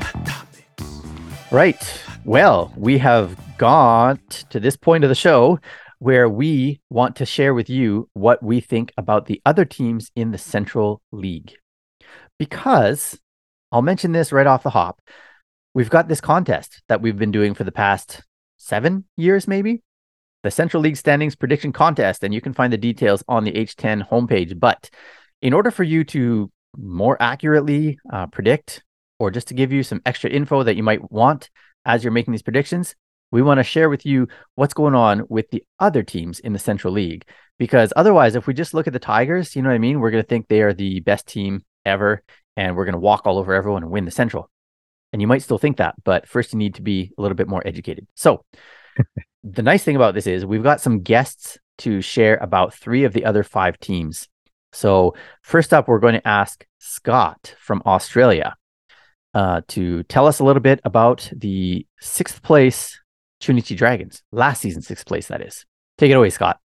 [0.00, 1.52] Hot topics.
[1.52, 2.02] Right.
[2.24, 5.58] Well, we have got to this point of the show
[5.98, 10.30] where we want to share with you what we think about the other teams in
[10.30, 11.52] the Central League.
[12.38, 13.20] Because
[13.70, 15.02] I'll mention this right off the hop.
[15.74, 18.22] We've got this contest that we've been doing for the past
[18.56, 19.82] seven years, maybe
[20.42, 24.08] the Central League Standings Prediction Contest, and you can find the details on the H10
[24.08, 24.58] homepage.
[24.58, 24.90] But
[25.42, 28.82] in order for you to more accurately uh, predict,
[29.18, 31.50] or just to give you some extra info that you might want
[31.84, 32.94] as you're making these predictions,
[33.30, 36.58] we want to share with you what's going on with the other teams in the
[36.58, 37.24] Central League.
[37.58, 40.00] Because otherwise, if we just look at the Tigers, you know what I mean?
[40.00, 42.22] We're going to think they are the best team ever,
[42.56, 44.50] and we're going to walk all over everyone and win the Central.
[45.12, 47.48] And you might still think that, but first you need to be a little bit
[47.48, 48.06] more educated.
[48.14, 48.44] So,
[49.42, 53.12] the nice thing about this is we've got some guests to share about three of
[53.12, 54.28] the other five teams.
[54.72, 58.54] So, first up, we're going to ask Scott from Australia
[59.34, 63.00] uh, to tell us a little bit about the sixth place
[63.40, 65.64] Chunichi Dragons, last season, sixth place, that is.
[65.98, 66.60] Take it away, Scott.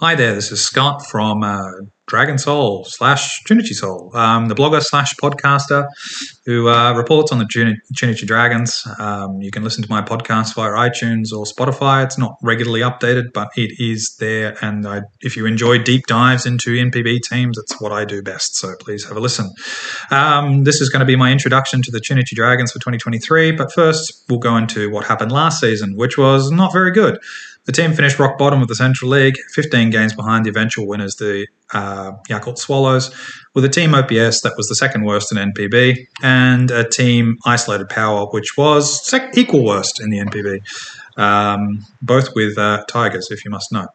[0.00, 1.70] Hi there, this is Scott from uh,
[2.08, 5.86] Dragon Soul slash Trinity Soul, um, the blogger slash podcaster
[6.46, 8.86] who uh, reports on the Chunichi Dragons.
[8.98, 12.04] Um, you can listen to my podcast via iTunes or Spotify.
[12.04, 14.56] It's not regularly updated, but it is there.
[14.64, 18.56] And I, if you enjoy deep dives into NPB teams, it's what I do best.
[18.56, 19.50] So please have a listen.
[20.10, 23.52] Um, this is going to be my introduction to the Chunichi Dragons for 2023.
[23.52, 27.18] But first, we'll go into what happened last season, which was not very good.
[27.68, 31.16] The team finished rock bottom of the Central League, 15 games behind the eventual winners,
[31.16, 33.14] the uh, Yakult Swallows,
[33.54, 37.90] with a team OPS that was the second worst in NPB, and a team isolated
[37.90, 43.44] power, which was sec- equal worst in the NPB, um, both with uh, Tigers, if
[43.44, 43.86] you must know.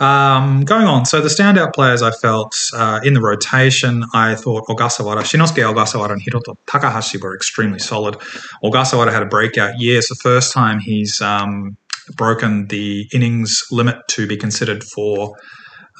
[0.00, 4.66] Um, going on, so the standout players I felt uh, in the rotation, I thought
[4.66, 8.16] Ogasawara, Shinnosuke Ogasawara and Hiroto Takahashi were extremely solid.
[8.62, 9.96] Ogasawara had a breakout year.
[9.96, 11.78] It's the first time he's um,
[12.16, 15.34] broken the innings limit to be considered for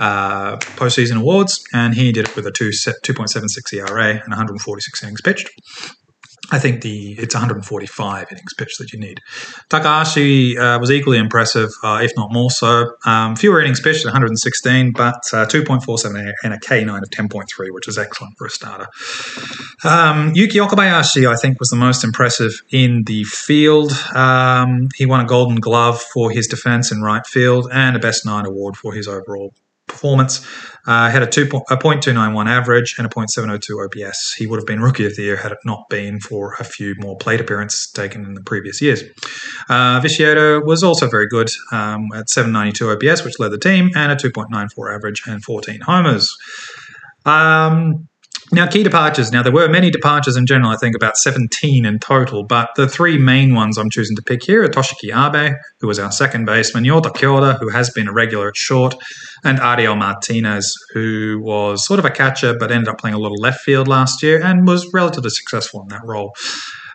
[0.00, 2.70] uh, postseason awards, and he did it with a 2,
[3.04, 5.48] 2.76 ERA and 146 innings pitched.
[6.50, 9.20] I think the it's 145 innings pitched that you need.
[9.68, 12.96] Takahashi uh, was equally impressive, uh, if not more so.
[13.04, 17.98] Um, fewer innings pitched, 116, but uh, 2.47 and a K9 of 10.3, which is
[17.98, 18.86] excellent for a starter.
[19.84, 23.92] Um, Yuki Okabayashi, I think, was the most impressive in the field.
[24.14, 28.24] Um, he won a Golden Glove for his defense in right field and a Best
[28.24, 29.52] Nine award for his overall
[29.98, 30.46] performance.
[30.86, 34.32] Uh, had a, two a 0.291 average and a 0.702 OPS.
[34.34, 36.94] He would have been Rookie of the Year had it not been for a few
[36.98, 39.02] more plate appearances taken in the previous years.
[39.68, 40.00] Uh,
[40.64, 44.94] was also very good um, at 792 OPS, which led the team, and a 2.94
[44.94, 46.36] average and 14 homers.
[47.26, 48.08] Um,
[48.50, 49.30] now, key departures.
[49.30, 52.88] Now, there were many departures in general, I think about 17 in total, but the
[52.88, 56.46] three main ones I'm choosing to pick here are Toshiki Abe, who was our second
[56.46, 58.94] baseman, Yota Kyoda, who has been a regular at short,
[59.44, 63.38] and Ariel Martinez, who was sort of a catcher but ended up playing a little
[63.38, 66.34] left field last year and was relatively successful in that role.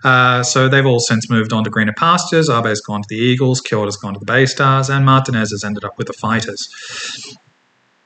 [0.03, 2.49] Uh, so they've all since moved on to greener pastures.
[2.49, 5.85] Abe's gone to the Eagles, Kyoda's gone to the Bay Stars, and Martinez has ended
[5.85, 7.37] up with the Fighters.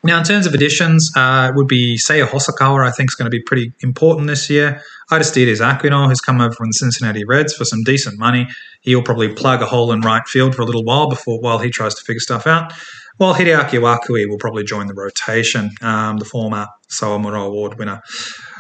[0.04, 3.30] Now, in terms of additions, uh, it would be Seiya Hosokawa, I think, is going
[3.30, 4.82] to be pretty important this year.
[5.12, 8.48] Aristides Aquino has come over from the Cincinnati Reds for some decent money.
[8.82, 11.70] He'll probably plug a hole in right field for a little while before while he
[11.70, 12.74] tries to figure stuff out.
[13.18, 18.02] While Hideaki Wakui will probably join the rotation, um, the former Sawamura Award winner.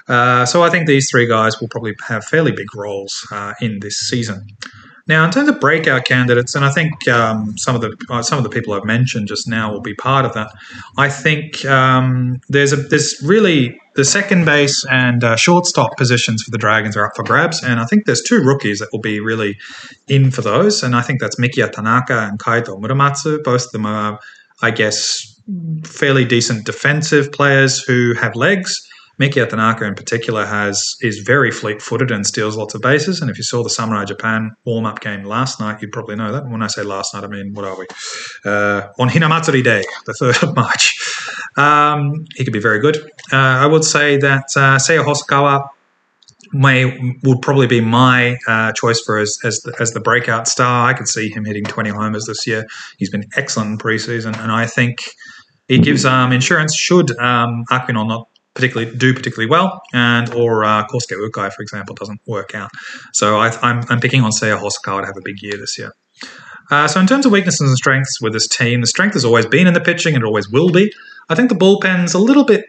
[0.07, 3.79] Uh, so I think these three guys will probably have fairly big roles uh, in
[3.81, 4.47] this season.
[5.07, 8.37] Now, in terms of breakout candidates, and I think um, some of the uh, some
[8.37, 10.51] of the people I've mentioned just now will be part of that.
[10.97, 16.51] I think um, there's a there's really the second base and uh, shortstop positions for
[16.51, 19.19] the Dragons are up for grabs, and I think there's two rookies that will be
[19.19, 19.57] really
[20.07, 23.43] in for those, and I think that's Mikiya Tanaka and Kaito Muramatsu.
[23.43, 24.19] Both of them are,
[24.61, 25.41] I guess,
[25.83, 28.87] fairly decent defensive players who have legs.
[29.19, 33.19] Mikiya Tanaka in particular has is very fleet-footed and steals lots of bases.
[33.21, 36.43] And if you saw the Samurai Japan warm-up game last night, you'd probably know that.
[36.43, 37.87] And when I say last night, I mean what are we
[38.45, 40.95] uh, on Hinamatsuri Day, the third of March.
[41.57, 42.97] Um, he could be very good.
[43.31, 45.69] Uh, I would say that uh, Seiya Hosokawa
[46.53, 50.87] may would probably be my uh, choice for as as the, as the breakout star.
[50.87, 52.65] I could see him hitting 20 homers this year.
[52.97, 55.15] He's been excellent in preseason, and I think
[55.67, 60.87] he gives um, insurance should um, Aquino not particularly do particularly well, and or uh,
[60.87, 62.71] Kosuke Ukai, for example, doesn't work out.
[63.13, 65.77] So I, am I'm, I'm picking on Seiya Hosokawa to have a big year this
[65.77, 65.93] year.
[66.71, 69.45] Uh, so in terms of weaknesses and strengths with this team, the strength has always
[69.45, 70.91] been in the pitching and it always will be.
[71.29, 72.65] I think the bullpen's a little bit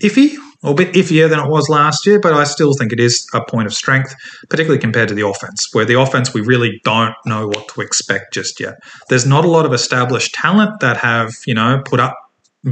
[0.00, 3.00] iffy, or a bit iffier than it was last year, but I still think it
[3.00, 4.14] is a point of strength,
[4.48, 8.32] particularly compared to the offense, where the offense we really don't know what to expect
[8.32, 8.74] just yet.
[9.08, 12.16] There's not a lot of established talent that have, you know, put up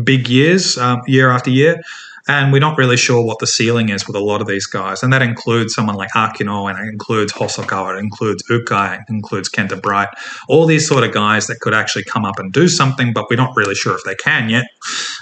[0.04, 1.82] big years, um, year after year.
[2.28, 5.02] And we're not really sure what the ceiling is with a lot of these guys.
[5.02, 9.48] And that includes someone like Aquino, and it includes Hosokawa, it includes Ukai, it includes
[9.48, 10.08] Kenta Bright,
[10.48, 13.36] all these sort of guys that could actually come up and do something, but we're
[13.36, 14.66] not really sure if they can yet.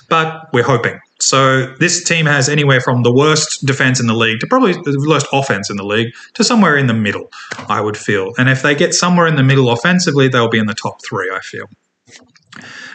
[0.09, 1.01] But we're hoping.
[1.21, 5.07] So this team has anywhere from the worst defense in the league to probably the
[5.07, 7.31] worst offense in the league to somewhere in the middle,
[7.69, 8.33] I would feel.
[8.39, 11.31] And if they get somewhere in the middle offensively, they'll be in the top three,
[11.33, 11.69] I feel.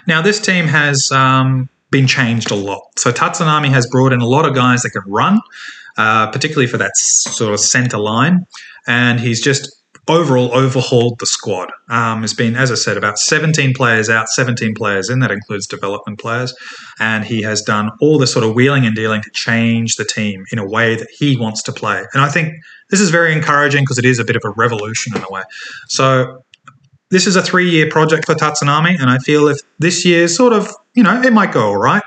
[0.08, 3.00] Now, this team has um, been changed a lot.
[3.00, 5.40] So Tatsunami has brought in a lot of guys that can run,
[5.98, 8.46] uh, particularly for that sort of center line.
[8.86, 9.74] And he's just
[10.10, 11.72] overall overhauled the squad.
[11.88, 15.20] Um, it's been, as I said, about 17 players out, 17 players in.
[15.20, 16.54] That includes development players.
[17.00, 20.44] And he has done all the sort of wheeling and dealing to change the team
[20.52, 22.04] in a way that he wants to play.
[22.14, 22.56] And I think
[22.90, 25.44] this is very encouraging because it is a bit of a revolution in a way.
[25.88, 26.44] So
[27.10, 29.00] this is a three year project for Tatsunami.
[29.00, 32.04] And I feel if this year sort of, you know, it might go all right.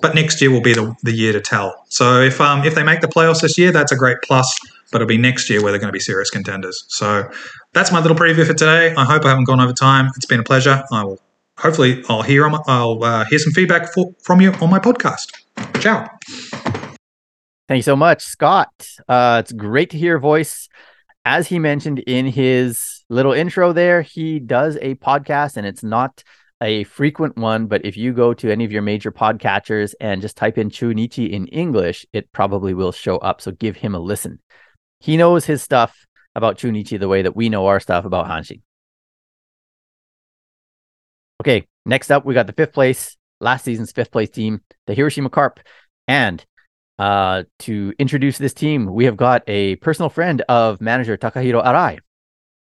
[0.00, 1.84] But next year will be the, the year to tell.
[1.88, 4.58] So if um, if they make the playoffs this year, that's a great plus
[4.90, 6.84] but it'll be next year where they're going to be serious contenders.
[6.88, 7.30] So
[7.72, 8.94] that's my little preview for today.
[8.94, 10.10] I hope I haven't gone over time.
[10.16, 10.82] It's been a pleasure.
[10.92, 11.20] I will
[11.58, 15.32] hopefully I'll hear I'll uh, hear some feedback for, from you on my podcast.
[15.80, 16.08] Ciao.
[17.68, 18.88] Thank you so much, Scott.
[19.08, 20.68] Uh, it's great to hear your voice.
[21.24, 26.24] As he mentioned in his little intro there, he does a podcast and it's not
[26.60, 30.36] a frequent one, but if you go to any of your major podcatchers and just
[30.36, 33.40] type in Chunichi in English, it probably will show up.
[33.40, 34.40] So give him a listen.
[35.00, 38.62] He knows his stuff about Chunichi the way that we know our stuff about Hanshin.
[41.40, 45.30] Okay, next up, we got the fifth place, last season's fifth place team, the Hiroshima
[45.30, 45.60] Carp.
[46.08, 46.44] And
[46.98, 52.00] uh, to introduce this team, we have got a personal friend of manager Takahiro Arai.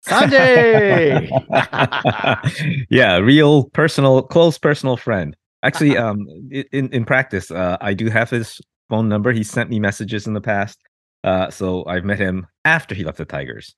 [0.09, 1.29] Sanjay!
[2.91, 5.37] yeah, real personal, close personal friend.
[5.63, 9.33] Actually, um, in in practice, uh, I do have his phone number.
[9.33, 10.79] He sent me messages in the past,
[11.25, 13.75] uh, so I've met him after he left the Tigers.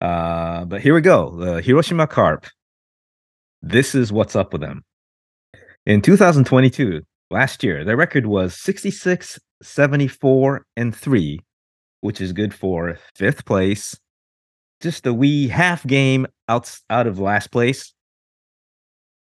[0.00, 1.36] Uh, but here we go.
[1.36, 2.46] The Hiroshima Carp.
[3.62, 4.84] This is what's up with them.
[5.86, 11.40] In 2022, last year, their record was 66, 74, and 3,
[12.00, 13.96] which is good for fifth place.
[14.80, 17.92] Just a wee half game out, out of last place,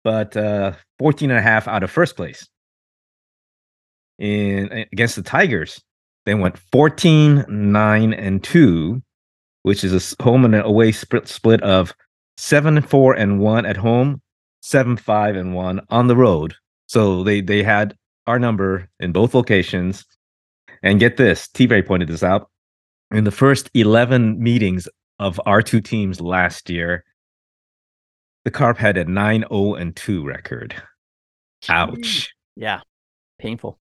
[0.04, 2.46] but uh, 14 and a half out of first place.
[4.18, 5.80] In against the Tigers,
[6.26, 9.02] they went 14, 9, and 2,
[9.62, 11.94] which is a home and away split split of
[12.36, 14.20] 7, 4, and 1 at home,
[14.62, 16.54] 7, 5, and 1 on the road.
[16.86, 20.04] So they they had our number in both locations.
[20.82, 22.50] And get this, T Ray pointed this out.
[23.10, 24.88] In the first 11 meetings
[25.20, 27.04] of our two teams last year,
[28.44, 30.74] the Carp had a 9 0 and 2 record.
[31.68, 32.34] Ouch.
[32.56, 32.80] yeah,
[33.38, 33.78] painful.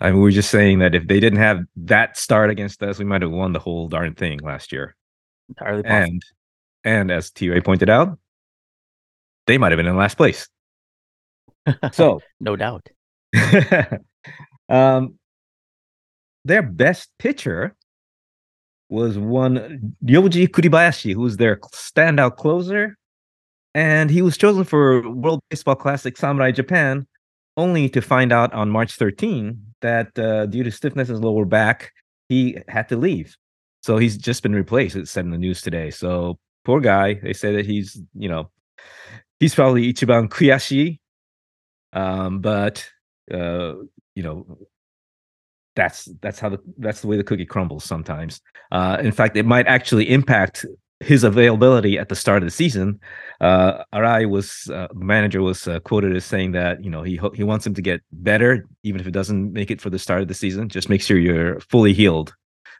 [0.00, 2.98] I mean, we were just saying that if they didn't have that start against us,
[2.98, 4.96] we might have won the whole darn thing last year.
[5.48, 6.02] Entirely possible.
[6.02, 6.22] And
[6.84, 8.18] and as T Ray pointed out,
[9.46, 10.48] they might have been in last place.
[11.92, 12.88] So no doubt.
[14.68, 15.14] um,
[16.44, 17.76] their best pitcher
[18.92, 22.96] was one Ryoji Kuribayashi, who was their standout closer,
[23.74, 27.06] and he was chosen for World Baseball Classic Samurai Japan,
[27.56, 31.46] only to find out on March 13 that uh, due to stiffness in his lower
[31.46, 31.92] back,
[32.28, 33.36] he had to leave.
[33.82, 34.94] So he's just been replaced.
[34.94, 35.90] It said in the news today.
[35.90, 37.14] So poor guy.
[37.14, 38.50] They say that he's, you know,
[39.40, 40.98] he's probably Ichiban Kuyashi.
[41.94, 42.86] Um, but
[43.32, 43.74] uh,
[44.14, 44.58] you know,
[45.74, 48.40] that's that's how the that's the way the cookie crumbles sometimes.
[48.70, 50.66] Uh, in fact, it might actually impact
[51.00, 53.00] his availability at the start of the season.
[53.40, 57.16] Uh, Arai was uh, the manager was uh, quoted as saying that you know he
[57.16, 59.98] ho- he wants him to get better, even if it doesn't make it for the
[59.98, 60.68] start of the season.
[60.68, 62.34] Just make sure you're fully healed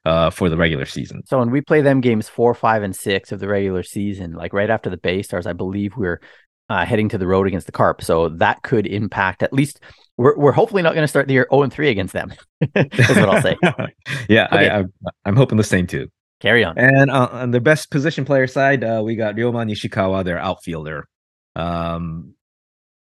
[0.05, 1.23] uh, for the regular season.
[1.27, 4.53] So when we play them games four, five, and six of the regular season, like
[4.53, 6.21] right after the Bay Stars, I believe we're
[6.69, 8.03] uh, heading to the road against the Carp.
[8.03, 9.81] So that could impact at least.
[10.17, 12.33] We're, we're hopefully not going to start the year 0 and 3 against them.
[12.75, 13.57] That's what I'll say.
[14.29, 14.69] yeah, Okay.
[14.69, 14.85] I, I,
[15.25, 16.09] I'm hoping the same too.
[16.41, 16.77] Carry on.
[16.77, 21.07] And uh, on the best position player side, uh, we got Ryoma Nishikawa, their outfielder.
[21.55, 22.35] Um,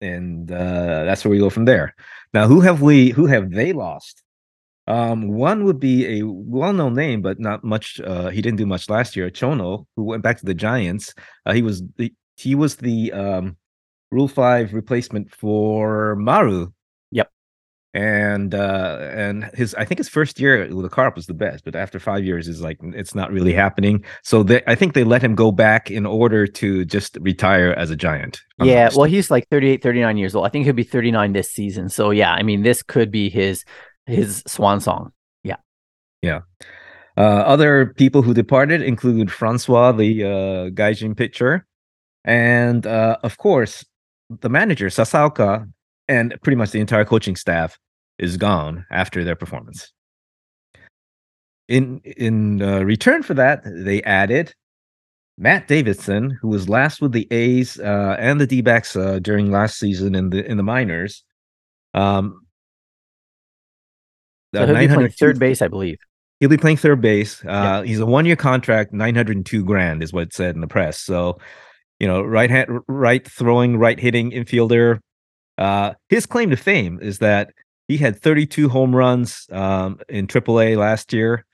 [0.01, 1.95] and uh, that's where we go from there.
[2.35, 3.11] Now, who have we?
[3.11, 4.23] Who have they lost?
[4.89, 8.01] Um, one would be a well-known name, but not much.
[8.01, 9.31] Uh, he didn't do much last year.
[9.31, 11.15] Chono, who went back to the Giants.
[11.45, 13.57] Uh, he was the he was the um,
[14.11, 16.73] Rule Five replacement for Maru.
[17.11, 17.31] Yep.
[17.95, 21.65] And uh, and his I think his first year with the Carp was the best,
[21.65, 24.05] but after five years is like it's not really happening.
[24.23, 27.91] So they, I think they let him go back in order to just retire as
[27.91, 28.41] a Giant.
[28.61, 30.47] I'm Yeah, well, he's like 38, 39 years old.
[30.47, 31.89] I think he'll be 39 this season.
[31.89, 33.65] So, yeah, I mean, this could be his
[34.07, 35.13] his swan song.
[35.43, 35.57] Yeah.
[36.23, 36.41] Yeah.
[37.17, 40.29] Uh, other people who departed include Francois, the uh,
[40.71, 41.67] Gaijin pitcher,
[42.29, 43.85] and uh, of course,
[44.29, 45.67] the manager Sasaoka,
[46.09, 47.79] and pretty much the entire coaching staff
[48.19, 49.93] is gone after their performance.
[51.69, 54.55] In in uh, return for that, they added
[55.39, 59.79] Matt Davidson, who was last with the A's uh, and the D-backs uh, during last
[59.79, 61.25] season in the in the minors.
[61.95, 62.43] Um,
[64.55, 65.99] So he'll be playing third base, I believe.
[66.41, 67.43] He'll be playing third base.
[67.45, 71.01] Uh, He's a one year contract, 902 grand is what it said in the press.
[71.01, 71.39] So,
[72.01, 75.01] you know, right hand, right throwing, right hitting infielder.
[75.57, 77.51] Uh, his claim to fame is that
[77.89, 81.45] he had 32 home runs um, in AAA last year,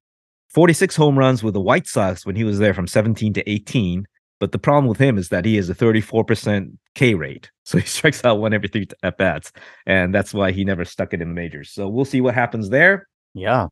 [0.48, 4.06] 46 home runs with the White Sox when he was there from 17 to 18.
[4.40, 7.50] But the problem with him is that he has a 34% K rate.
[7.66, 9.50] So he strikes out one every three at bats.
[9.86, 11.70] And that's why he never stuck it in the majors.
[11.70, 13.68] So we'll see what happens there Yeah.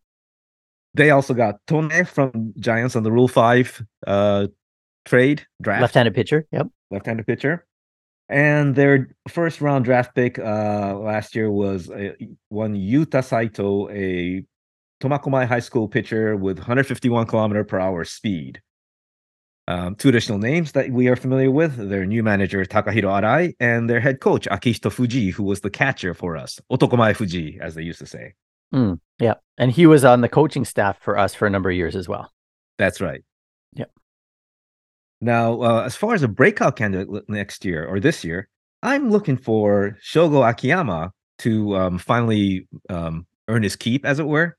[0.95, 4.47] they also got Tone from Giants on the Rule Five uh,
[5.05, 6.47] trade draft, Left-handed pitcher.
[6.53, 6.69] Yep.
[6.91, 7.67] left-handed pitcher,
[8.29, 12.15] and their first round draft pick uh, last year was a,
[12.49, 14.45] one Yuta Saito, a
[15.03, 18.61] Tomakomai High School pitcher with 151 kilometer per hour speed.
[19.69, 23.89] Um, two additional names that we are familiar with: their new manager Takahiro Arai and
[23.89, 27.83] their head coach Akihito Fujii, who was the catcher for us, Otokomai Fujii, as they
[27.83, 28.35] used to say.
[29.19, 29.35] Yeah.
[29.59, 32.09] And he was on the coaching staff for us for a number of years as
[32.09, 32.33] well.
[32.79, 33.23] That's right.
[33.75, 33.91] Yep.
[35.23, 38.49] Now, uh, as far as a breakout candidate next year or this year,
[38.83, 44.57] I'm looking for Shogo Akiyama to um, finally um, earn his keep, as it were.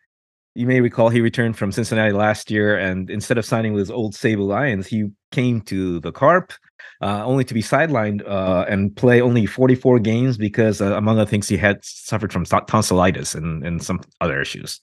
[0.55, 3.91] You may recall he returned from Cincinnati last year, and instead of signing with his
[3.91, 6.53] old Seibu Lions, he came to the Carp,
[7.01, 11.29] uh, only to be sidelined uh, and play only 44 games because, uh, among other
[11.29, 14.79] things, he had suffered from tonsillitis and, and some other issues.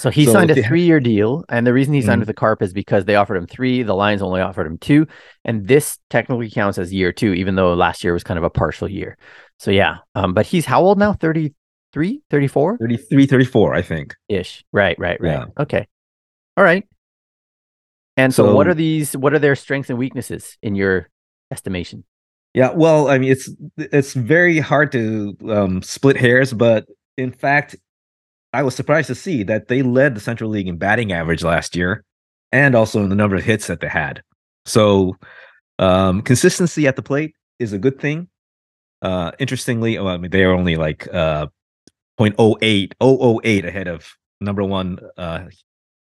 [0.00, 2.22] So he So signed a three-year deal, and the reason he signed Mhm.
[2.22, 3.82] with the Carp is because they offered him three.
[3.82, 5.06] The Lions only offered him two,
[5.44, 8.48] and this technically counts as year two, even though last year was kind of a
[8.48, 9.18] partial year.
[9.58, 11.12] So yeah, um, but he's how old now?
[11.12, 14.16] 33, 34 33, 34, I think.
[14.30, 14.64] ish.
[14.72, 15.30] Right, right, right.
[15.32, 15.44] Yeah.
[15.58, 15.86] Okay,
[16.56, 16.86] all right.
[18.16, 19.14] And so, what are these?
[19.14, 21.10] What are their strengths and weaknesses in your
[21.50, 22.04] estimation?
[22.54, 26.86] Yeah, well, I mean, it's it's very hard to um, split hairs, but
[27.18, 27.76] in fact,
[28.52, 31.76] I was surprised to see that they led the Central League in batting average last
[31.76, 32.04] year,
[32.50, 34.22] and also in the number of hits that they had.
[34.66, 35.16] So,
[35.78, 38.28] um, consistency at the plate is a good thing.
[39.02, 41.46] Uh, interestingly, well, I mean, they are only like uh,
[42.18, 45.44] 0.08, 008 ahead of number one uh,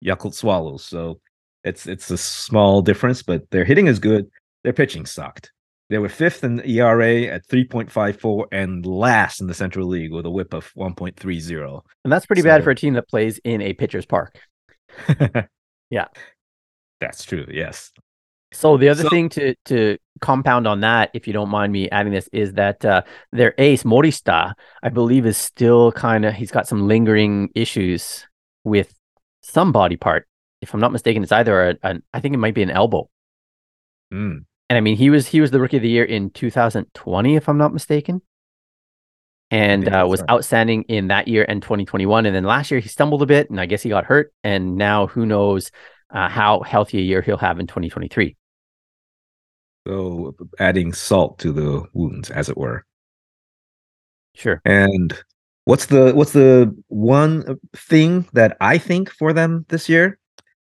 [0.03, 0.85] Yakult Swallows.
[0.85, 1.21] So
[1.63, 4.29] it's it's a small difference, but their hitting is good.
[4.63, 5.52] Their pitching sucked.
[5.93, 10.25] They were fifth in the ERA at 3.54 and last in the Central League with
[10.25, 11.83] a whip of 1.30.
[12.03, 14.39] And that's pretty bad for a team that plays in a pitcher's park.
[15.91, 16.05] Yeah.
[16.99, 17.45] That's true.
[17.47, 17.91] Yes.
[18.53, 21.87] So the other So- thing to to compound on that, if you don't mind me
[21.91, 26.49] adding this, is that uh, their ace Morishita, I believe, is still kind of he's
[26.49, 28.25] got some lingering issues
[28.63, 28.91] with
[29.41, 30.27] some body part.
[30.61, 33.07] If I'm not mistaken, it's either a, an I think it might be an elbow.
[34.11, 34.45] Mm.
[34.73, 37.47] And I mean, he was he was the rookie of the year in 2020, if
[37.47, 38.23] I'm not mistaken,
[39.51, 42.25] and uh, was outstanding in that year and 2021.
[42.25, 44.33] And then last year he stumbled a bit, and I guess he got hurt.
[44.43, 45.69] And now who knows
[46.09, 48.35] uh, how healthy a year he'll have in 2023.
[49.85, 52.83] So adding salt to the wounds, as it were.
[54.33, 54.59] Sure.
[54.65, 55.13] And
[55.65, 60.17] what's the what's the one thing that I think for them this year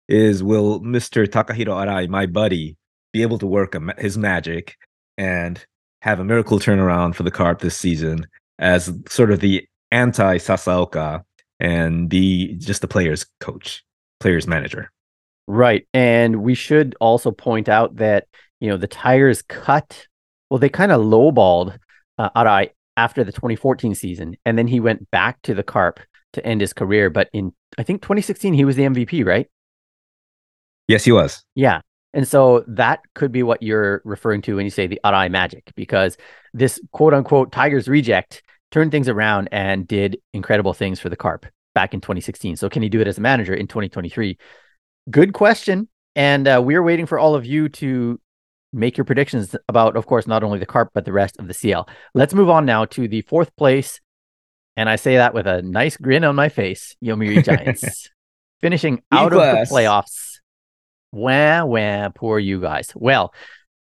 [0.09, 1.25] is will Mr.
[1.25, 2.75] Takahiro Arai, my buddy,
[3.13, 4.75] be able to work ma- his magic
[5.17, 5.65] and
[6.01, 8.27] have a miracle turnaround for the Carp this season
[8.59, 11.23] as sort of the anti Sasaoka
[11.59, 13.85] and the just the players coach,
[14.19, 14.91] players manager.
[15.47, 15.87] Right.
[15.93, 18.27] And we should also point out that,
[18.59, 20.07] you know, the Tigers cut,
[20.49, 21.77] well, they kind of lowballed
[22.17, 24.35] uh, Arai after the 2014 season.
[24.45, 25.99] And then he went back to the Carp
[26.33, 27.09] to end his career.
[27.09, 29.47] But in, I think 2016, he was the MVP, right?
[30.87, 31.43] Yes, he was.
[31.55, 31.81] Yeah.
[32.13, 35.71] And so that could be what you're referring to when you say the Arai magic,
[35.75, 36.17] because
[36.53, 41.45] this quote unquote Tigers reject turned things around and did incredible things for the Carp
[41.75, 42.55] back in 2016.
[42.55, 44.37] So can he do it as a manager in 2023?
[45.09, 45.87] Good question.
[46.15, 48.19] And uh, we're waiting for all of you to
[48.71, 51.53] make your predictions about, of course, not only the Carp, but the rest of the
[51.53, 51.87] CL.
[52.13, 53.99] Let's move on now to the fourth place.
[54.75, 58.09] And I say that with a nice grin on my face, Yomiuri Giants,
[58.61, 60.32] finishing out of the playoffs.
[61.13, 62.91] Wah, wah, poor you guys.
[62.95, 63.35] Well,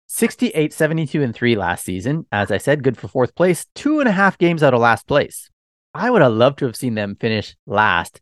[0.09, 2.27] 68, 72, and 3 last season.
[2.33, 5.07] As I said, good for fourth place, two and a half games out of last
[5.07, 5.49] place.
[5.95, 8.21] I would have loved to have seen them finish last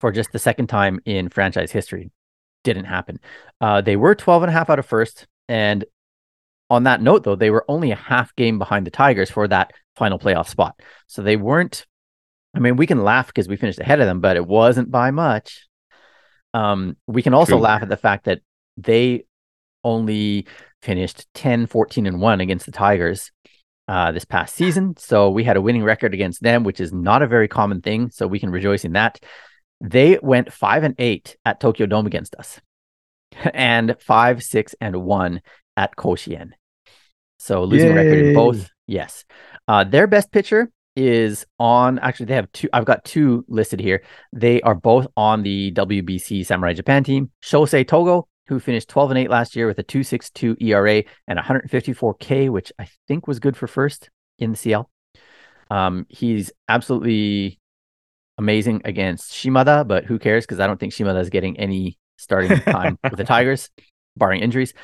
[0.00, 2.10] for just the second time in franchise history.
[2.64, 3.20] Didn't happen.
[3.60, 5.26] Uh, they were 12 and a half out of first.
[5.50, 5.84] And
[6.70, 9.74] on that note, though, they were only a half game behind the Tigers for that
[9.96, 10.80] final playoff spot.
[11.08, 11.84] So they weren't,
[12.54, 15.10] I mean, we can laugh because we finished ahead of them, but it wasn't by
[15.10, 15.66] much.
[16.54, 17.60] Um, we can also True.
[17.60, 18.40] laugh at the fact that
[18.76, 19.24] they
[19.84, 20.46] only
[20.82, 23.30] finished 10, 14, and 1 against the Tigers
[23.88, 24.96] uh, this past season.
[24.96, 28.10] So we had a winning record against them, which is not a very common thing.
[28.10, 29.20] So we can rejoice in that.
[29.80, 32.60] They went 5 and 8 at Tokyo Dome against us,
[33.54, 35.40] and 5, 6, and 1
[35.76, 36.50] at Koshien.
[37.38, 38.68] So losing record in both.
[38.86, 39.24] Yes.
[39.68, 44.02] Uh, their best pitcher is on actually they have two I've got two listed here.
[44.32, 47.30] They are both on the WBC Samurai Japan team.
[47.42, 52.50] Shosei Togo, who finished 12 and 8 last year with a 2.62 ERA and 154K,
[52.50, 54.88] which I think was good for first in the CL.
[55.70, 57.58] Um, he's absolutely
[58.38, 60.44] amazing against Shimada, but who cares?
[60.44, 63.70] Because I don't think Shimada is getting any starting time with the Tigers,
[64.16, 64.74] barring injuries.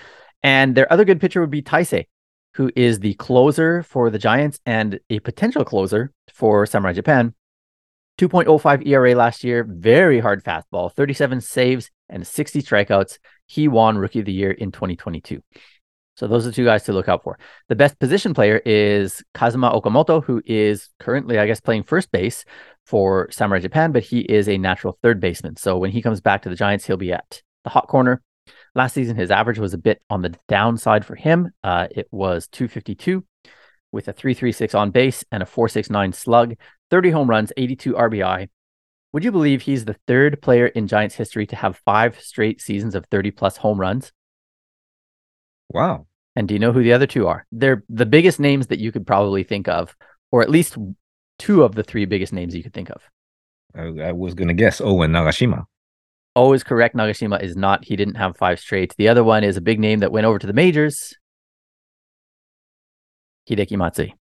[0.43, 2.07] And their other good pitcher would be Taisei,
[2.55, 7.35] who is the closer for the Giants and a potential closer for Samurai Japan.
[8.19, 13.19] 2.05 ERA last year, very hard fastball, 37 saves and 60 strikeouts.
[13.53, 15.43] He won Rookie of the Year in 2022.
[16.17, 17.39] So those are the two guys to look out for.
[17.69, 22.47] The best position player is Kazuma Okamoto, who is currently, I guess, playing first base
[22.87, 25.57] for Samurai Japan, but he is a natural third baseman.
[25.57, 28.23] So when he comes back to the Giants, he'll be at the hot corner.
[28.75, 31.51] Last season, his average was a bit on the downside for him.
[31.63, 33.23] Uh, it was 252
[33.93, 36.55] with a 336 on base and a 469 slug,
[36.91, 38.49] 30 home runs, 82 RBI.
[39.13, 42.95] Would you believe he's the third player in Giants history to have five straight seasons
[42.95, 44.13] of 30 plus home runs?
[45.69, 46.07] Wow.
[46.35, 47.47] And do you know who the other two are?
[47.53, 49.95] They're the biggest names that you could probably think of,
[50.31, 50.79] or at least
[51.39, 53.03] two of the three biggest names you could think of.
[53.75, 55.65] I, I was gonna guess Owen Nagashima.
[56.35, 56.97] Oh, is correct.
[56.97, 57.85] Nagashima is not.
[57.85, 58.95] He didn't have five straight.
[58.97, 61.15] The other one is a big name that went over to the majors.
[63.51, 64.15] Hideki Matsui.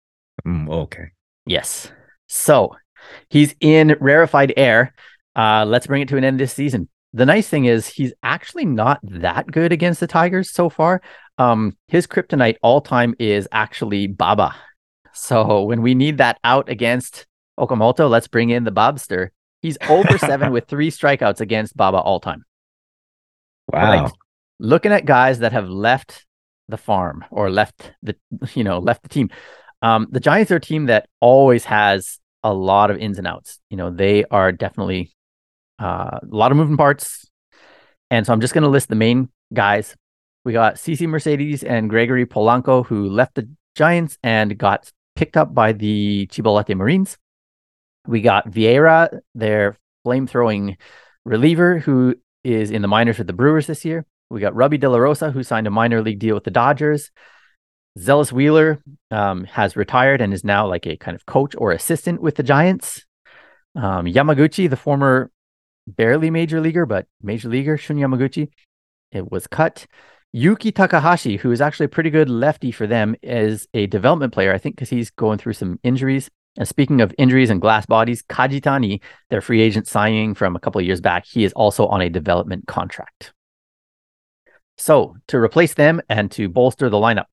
[0.44, 1.10] Mm, okay.
[1.46, 1.92] Yes.
[2.26, 2.74] So
[3.28, 4.94] he's in rarefied air.
[5.36, 6.88] Uh, let's bring it to an end this season.
[7.12, 11.02] The nice thing is he's actually not that good against the Tigers so far.
[11.38, 14.54] Um, his kryptonite all time is actually Baba.
[15.12, 17.26] So when we need that out against
[17.58, 19.30] Okamoto, let's bring in the Bobster.
[19.60, 22.44] He's over seven with three strikeouts against Baba all time.
[23.72, 24.02] Wow.
[24.02, 24.12] Right.
[24.58, 26.26] Looking at guys that have left
[26.68, 28.16] the farm or left the
[28.54, 29.30] you know left the team.
[29.82, 33.58] Um, the Giants are a team that always has a lot of ins and outs.
[33.70, 35.12] You know, they are definitely
[35.78, 37.26] uh, a lot of moving parts.
[38.10, 39.94] And so I'm just going to list the main guys.
[40.44, 45.54] We got CC Mercedes and Gregory Polanco, who left the Giants and got picked up
[45.54, 47.18] by the Chiba Lotte Marines.
[48.06, 50.76] We got Vieira, their flame throwing
[51.24, 54.06] reliever, who is in the minors with the Brewers this year.
[54.30, 57.10] We got Rubby De La Rosa, who signed a minor league deal with the Dodgers.
[57.98, 62.22] Zelous Wheeler um, has retired and is now like a kind of coach or assistant
[62.22, 63.04] with the Giants.
[63.74, 65.30] Um, Yamaguchi, the former
[65.86, 68.48] barely major leaguer, but major leaguer, Shun Yamaguchi,
[69.12, 69.86] it was cut.
[70.32, 74.54] Yuki Takahashi, who is actually a pretty good lefty for them, is a development player,
[74.54, 76.30] I think, because he's going through some injuries.
[76.56, 80.80] And speaking of injuries and glass bodies, Kajitani, their free agent signing from a couple
[80.80, 83.32] of years back, he is also on a development contract.
[84.78, 87.26] So to replace them and to bolster the lineup,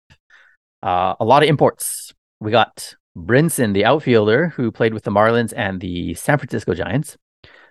[0.83, 2.13] uh, a lot of imports.
[2.39, 7.17] We got Brinson, the outfielder who played with the Marlins and the San Francisco Giants.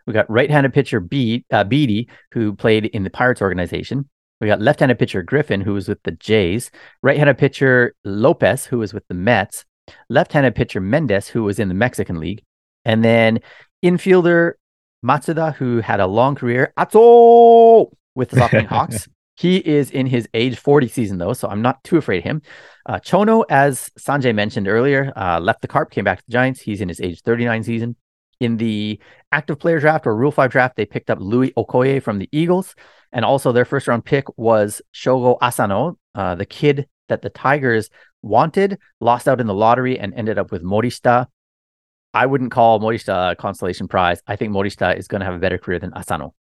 [0.06, 4.08] We got right-handed pitcher Be- uh, Beede, who played in the Pirates organization.
[4.40, 6.70] We got left-handed pitcher Griffin, who was with the Jays.
[7.02, 9.64] Right-handed pitcher Lopez, who was with the Mets.
[10.08, 12.42] Left-handed pitcher Mendez, who was in the Mexican League.
[12.84, 13.40] And then
[13.84, 14.52] infielder
[15.04, 16.72] Matsuda, who had a long career.
[16.78, 19.08] Atso with the SoftBank Hawks.
[19.36, 22.42] He is in his age 40 season, though, so I'm not too afraid of him.
[22.86, 26.60] Uh, Chono, as Sanjay mentioned earlier, uh, left the Carp, came back to the Giants.
[26.60, 27.96] He's in his age 39 season.
[28.40, 28.98] In the
[29.32, 32.74] active player draft or Rule 5 draft, they picked up Louis Okoye from the Eagles.
[33.12, 37.90] And also their first round pick was Shogo Asano, uh, the kid that the Tigers
[38.22, 41.26] wanted, lost out in the lottery, and ended up with Morishita.
[42.14, 44.22] I wouldn't call Morishita a consolation prize.
[44.26, 46.34] I think Morishita is going to have a better career than Asano.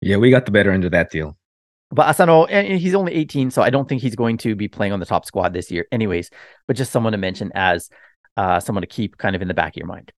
[0.00, 1.36] Yeah, we got the better end of that deal.
[1.90, 4.92] But Asano, and he's only 18, so I don't think he's going to be playing
[4.92, 6.30] on the top squad this year, anyways.
[6.66, 7.88] But just someone to mention as
[8.36, 10.12] uh, someone to keep kind of in the back of your mind.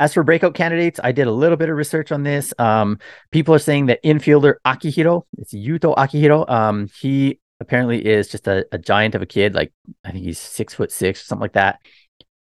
[0.00, 2.52] As for breakout candidates, I did a little bit of research on this.
[2.58, 2.98] Um,
[3.30, 8.66] people are saying that infielder Akihiro, it's Yuto Akihiro, um, he apparently is just a,
[8.72, 9.54] a giant of a kid.
[9.54, 9.72] Like
[10.04, 11.78] I think he's six foot six, something like that.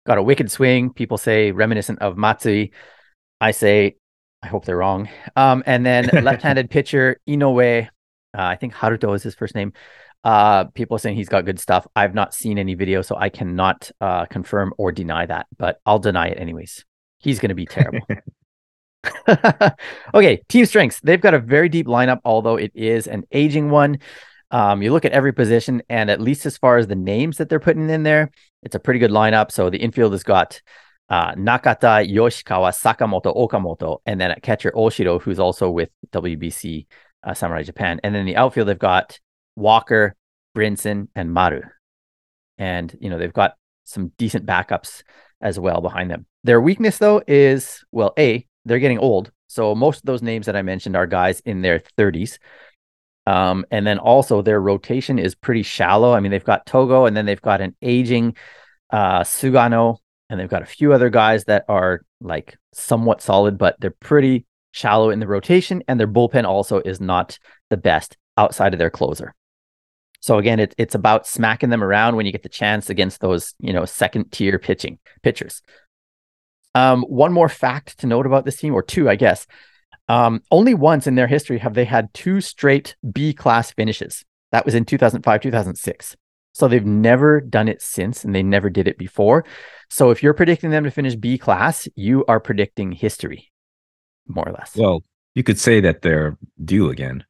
[0.06, 0.92] got a wicked swing.
[0.92, 2.72] People say reminiscent of Matsui.
[3.40, 3.96] I say,
[4.42, 5.08] I hope they're wrong.
[5.36, 7.88] Um, and then left-handed pitcher Inoue.
[8.36, 9.72] Uh, I think Haruto is his first name.
[10.24, 11.86] Uh, people are saying he's got good stuff.
[11.94, 15.98] I've not seen any video, so I cannot uh, confirm or deny that, but I'll
[15.98, 16.84] deny it anyways.
[17.18, 18.06] He's going to be terrible.
[20.14, 21.00] okay, team strengths.
[21.00, 23.98] They've got a very deep lineup, although it is an aging one.
[24.50, 27.48] Um, you look at every position, and at least as far as the names that
[27.48, 28.30] they're putting in there,
[28.62, 29.52] it's a pretty good lineup.
[29.52, 30.60] So the infield has got
[31.08, 36.86] uh, Nakata, Yoshikawa, Sakamoto, Okamoto, and then at catcher Oshiro, who's also with WBC
[37.24, 38.00] uh, Samurai Japan.
[38.02, 39.18] And then the outfield, they've got
[39.56, 40.14] Walker,
[40.56, 41.62] Brinson, and Maru.
[42.58, 43.54] And, you know, they've got
[43.84, 45.02] some decent backups
[45.40, 46.26] as well behind them.
[46.44, 49.30] Their weakness, though, is well, A, they're getting old.
[49.48, 52.38] So most of those names that I mentioned are guys in their 30s.
[53.26, 56.12] Um, and then also their rotation is pretty shallow.
[56.12, 58.36] I mean, they've got Togo and then they've got an aging
[58.90, 59.98] uh, Sugano,
[60.30, 64.46] and they've got a few other guys that are like somewhat solid, but they're pretty
[64.78, 65.82] shallow in the rotation.
[65.88, 69.34] And their bullpen also is not the best outside of their closer.
[70.20, 73.54] So again, it, it's about smacking them around when you get the chance against those,
[73.60, 75.62] you know, second tier pitching pitchers.
[76.74, 79.46] Um, one more fact to note about this team, or two, I guess.
[80.08, 84.24] Um, only once in their history have they had two straight B class finishes.
[84.52, 86.16] That was in 2005, 2006.
[86.52, 89.44] So they've never done it since, and they never did it before.
[89.90, 93.50] So if you're predicting them to finish B class, you are predicting history,
[94.28, 94.76] more or less.
[94.76, 95.02] Well,
[95.34, 97.24] you could say that they're due again.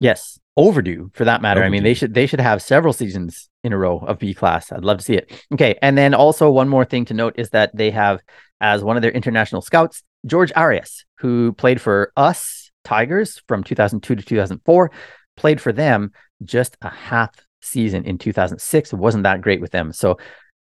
[0.00, 1.62] Yes, overdue for that matter.
[1.62, 4.72] I mean, they should they should have several seasons in a row of B class.
[4.72, 5.30] I'd love to see it.
[5.52, 8.20] Okay, and then also one more thing to note is that they have
[8.60, 14.16] as one of their international scouts George Arias, who played for us Tigers from 2002
[14.16, 14.90] to 2004,
[15.36, 16.12] played for them
[16.44, 17.30] just a half
[17.62, 18.92] season in 2006.
[18.92, 19.92] It wasn't that great with them.
[19.92, 20.18] So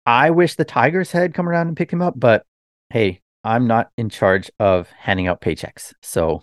[0.04, 2.44] I wish the Tigers had come around and picked him up, but
[2.90, 5.92] hey, I'm not in charge of handing out paychecks.
[6.02, 6.42] So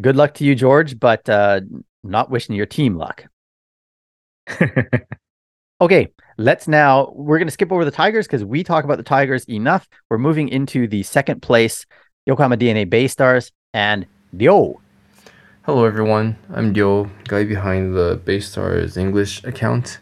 [0.00, 1.60] good luck to you, George, but uh,
[2.02, 3.24] not wishing your team luck.
[5.80, 6.08] Okay,
[6.38, 9.44] let's now we're going to skip over the Tigers because we talk about the Tigers
[9.48, 9.88] enough.
[10.08, 11.84] We're moving into the second place
[12.26, 14.80] Yokohama DeNA Bay Stars and Ryo.
[15.66, 19.98] Hello everyone, I'm Dio, guy behind the Bay Stars English account.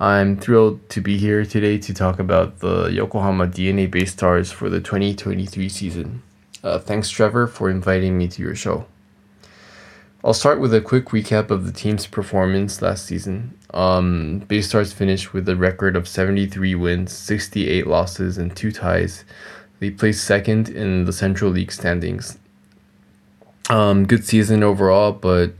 [0.00, 4.80] I'm thrilled to be here today to talk about the Yokohama DeNA Baystars for the
[4.80, 6.22] 2023 season.
[6.62, 8.86] Uh, thanks Trevor for inviting me to your show.
[10.22, 13.58] I'll start with a quick recap of the team's performance last season.
[13.74, 19.24] Um, Baystars finished with a record of 73 wins, 68 losses, and 2 ties.
[19.80, 22.38] They placed second in the Central League standings,
[23.68, 25.54] um, good season overall, but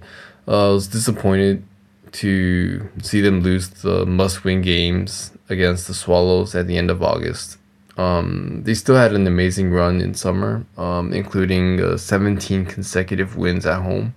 [0.47, 1.65] uh, I was disappointed
[2.13, 7.59] to see them lose the must-win games against the Swallows at the end of August.
[7.97, 13.67] Um, they still had an amazing run in summer, um, including uh, 17 consecutive wins
[13.67, 14.15] at home,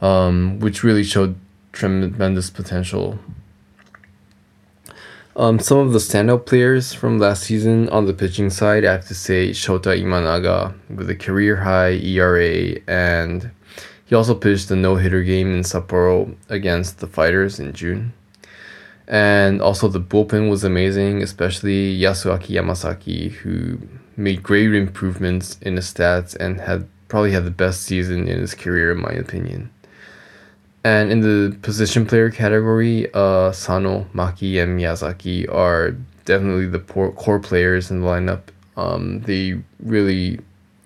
[0.00, 1.36] um, which really showed
[1.72, 3.18] tremendous potential.
[5.36, 9.06] Um, some of the standout players from last season on the pitching side, I have
[9.08, 13.50] to say Shota Imanaga with a career high ERA, and
[14.06, 18.12] he also pitched a no hitter game in Sapporo against the Fighters in June.
[19.08, 23.78] And also the bullpen was amazing, especially Yasuaki Yamasaki, who
[24.16, 28.54] made great improvements in his stats and had probably had the best season in his
[28.54, 29.70] career, in my opinion.
[30.84, 37.40] And in the position player category, uh, Sano, Maki, and Miyazaki are definitely the core
[37.40, 38.42] players in the lineup.
[38.76, 40.38] Um, they really,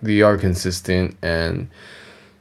[0.02, 1.68] they are consistent, and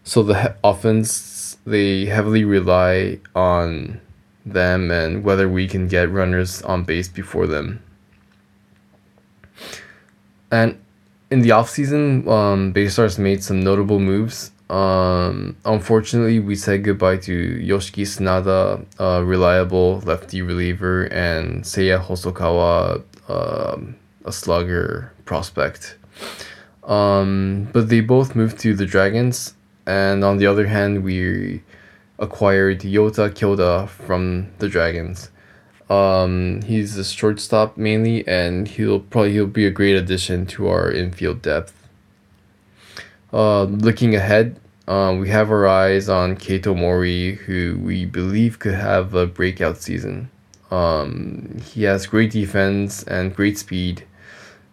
[0.10, 4.02] so the he- offense they heavily rely on
[4.44, 7.84] them and whether we can get runners on base before them.
[10.50, 10.82] And
[11.30, 14.52] in the offseason, um, Baystars made some notable moves.
[14.72, 23.04] Um, unfortunately, we said goodbye to Yoshiki Sunada, a reliable lefty reliever, and Seiya Hosokawa,
[23.28, 23.96] um,
[24.26, 25.98] a slugger prospect.
[26.84, 29.54] Um, but they both moved to the Dragons,
[29.90, 31.64] and on the other hand, we
[32.20, 35.32] acquired Yota Kyoda from the Dragons.
[35.90, 40.92] Um, he's a shortstop mainly, and he'll probably he'll be a great addition to our
[40.92, 41.74] infield depth.
[43.34, 48.76] Uh, looking ahead, um, we have our eyes on Keito Mori, who we believe could
[48.76, 50.30] have a breakout season.
[50.70, 54.06] Um, he has great defense and great speed,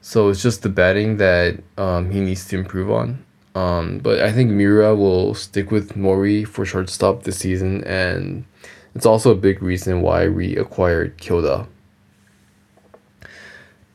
[0.03, 3.26] so it's just the batting that um, he needs to improve on.
[3.57, 8.45] Um, but I think Miura will stick with Mori for shortstop this season, and
[8.95, 11.67] it's also a big reason why we acquired Kyoda.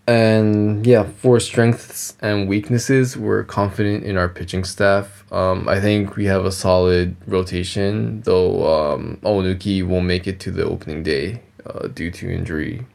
[0.07, 5.31] And yeah, for strengths and weaknesses, we're confident in our pitching staff.
[5.31, 10.51] Um, I think we have a solid rotation, though um, Onuki won't make it to
[10.51, 12.87] the opening day uh, due to injury.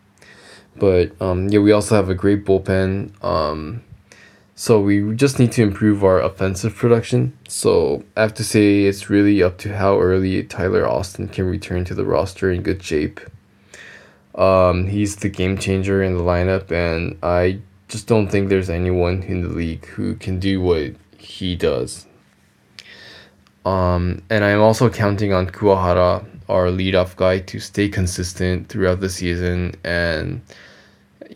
[0.75, 3.23] But um, yeah, we also have a great bullpen.
[3.25, 3.83] Um,
[4.59, 7.37] so we just need to improve our offensive production.
[7.47, 11.85] So I have to say it's really up to how early Tyler Austin can return
[11.85, 13.21] to the roster in good shape.
[14.35, 19.23] Um, he's the game changer in the lineup, and I just don't think there's anyone
[19.25, 22.07] in the league who can do what he does.
[23.67, 29.11] Um, and I'm also counting on Kuwahara, our leadoff guy, to stay consistent throughout the
[29.11, 29.75] season.
[29.85, 30.41] And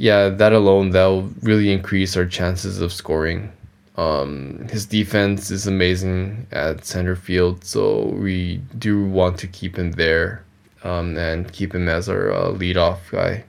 [0.00, 3.52] yeah, that alone, that'll really increase our chances of scoring.
[3.98, 9.92] Um, his defense is amazing at center field, so we do want to keep him
[9.92, 10.42] there
[10.84, 13.44] um, and keep him as our uh, leadoff guy.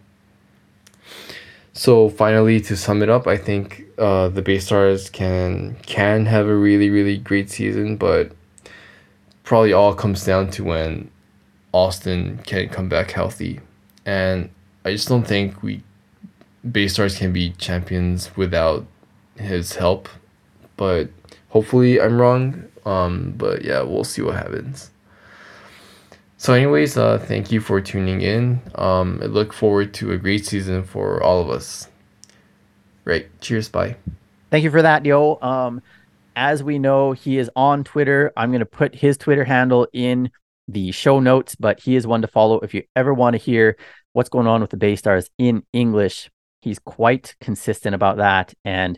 [1.72, 6.48] So finally, to sum it up, I think uh, the Bay Stars can can have
[6.48, 8.34] a really really great season, but
[9.46, 11.10] probably all comes down to when
[11.72, 13.62] Austin can come back healthy,
[14.06, 14.50] and
[14.84, 15.82] I just don't think we
[16.70, 18.86] Bay Stars can be champions without
[19.36, 20.10] his help.
[20.78, 21.10] But
[21.50, 22.66] hopefully I'm wrong.
[22.86, 24.92] Um, but yeah, we'll see what happens.
[26.38, 28.62] So, anyways, uh, thank you for tuning in.
[28.74, 31.88] Um, I look forward to a great season for all of us.
[33.06, 33.28] Right.
[33.42, 33.70] Cheers.
[33.70, 33.96] Bye.
[34.50, 35.38] Thank you for that, yo.
[35.42, 35.82] Um,
[36.36, 38.32] as we know, he is on Twitter.
[38.36, 40.32] I'm going to put his Twitter handle in
[40.68, 43.78] the show notes, but he is one to follow if you ever want to hear
[44.14, 46.30] what's going on with the Bay Stars in English.
[46.62, 48.98] He's quite consistent about that and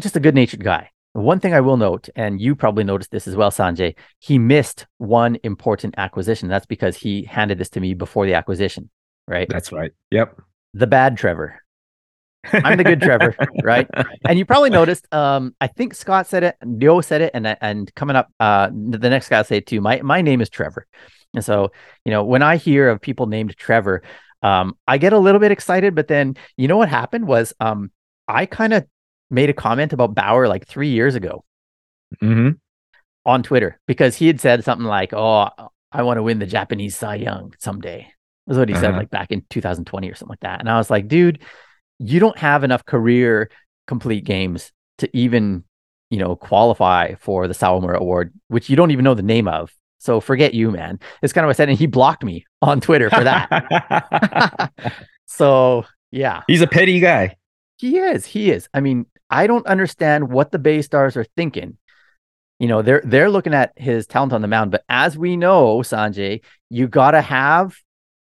[0.00, 0.90] just a good natured guy.
[1.12, 4.86] One thing I will note, and you probably noticed this as well, Sanjay, he missed
[4.98, 6.48] one important acquisition.
[6.48, 8.90] That's because he handed this to me before the acquisition,
[9.28, 9.48] right?
[9.48, 9.92] That's right.
[10.10, 10.40] Yep.
[10.72, 11.60] the bad Trevor.
[12.52, 13.88] I'm the good Trevor, right?
[14.28, 15.06] And you probably noticed.
[15.12, 19.08] Um, I think Scott said it, Leo said it, and and coming up, uh, the
[19.08, 19.80] next guy will say it too.
[19.80, 20.86] My my name is Trevor,
[21.32, 21.70] and so
[22.04, 24.02] you know when I hear of people named Trevor,
[24.44, 25.96] um, I get a little bit excited.
[25.96, 27.92] But then you know what happened was, um,
[28.28, 28.86] I kind of
[29.30, 31.44] made a comment about Bauer like three years ago
[32.20, 32.60] hmm
[33.26, 35.48] on Twitter because he had said something like, "Oh,
[35.92, 38.08] I want to win the Japanese Cy Young someday."
[38.46, 38.98] Was what he said Uh-huh.
[38.98, 40.60] like back in 2020 or something like that.
[40.60, 41.42] And I was like, "Dude,
[41.98, 43.50] you don't have enough career
[43.86, 45.64] complete games to even,
[46.10, 49.72] you know, qualify for the Sawamura Award, which you don't even know the name of.
[50.04, 52.80] So forget you, man." It's kind of what I said, and he blocked me on
[52.80, 54.70] Twitter for that.
[55.26, 57.36] so yeah, He's a petty guy.
[57.78, 58.24] he is.
[58.26, 58.68] He is.
[58.74, 61.78] I mean, I don't understand what the Bay Stars are thinking.
[62.60, 65.78] You know, they're they're looking at his talent on the mound, but as we know,
[65.78, 67.74] Sanjay, you gotta have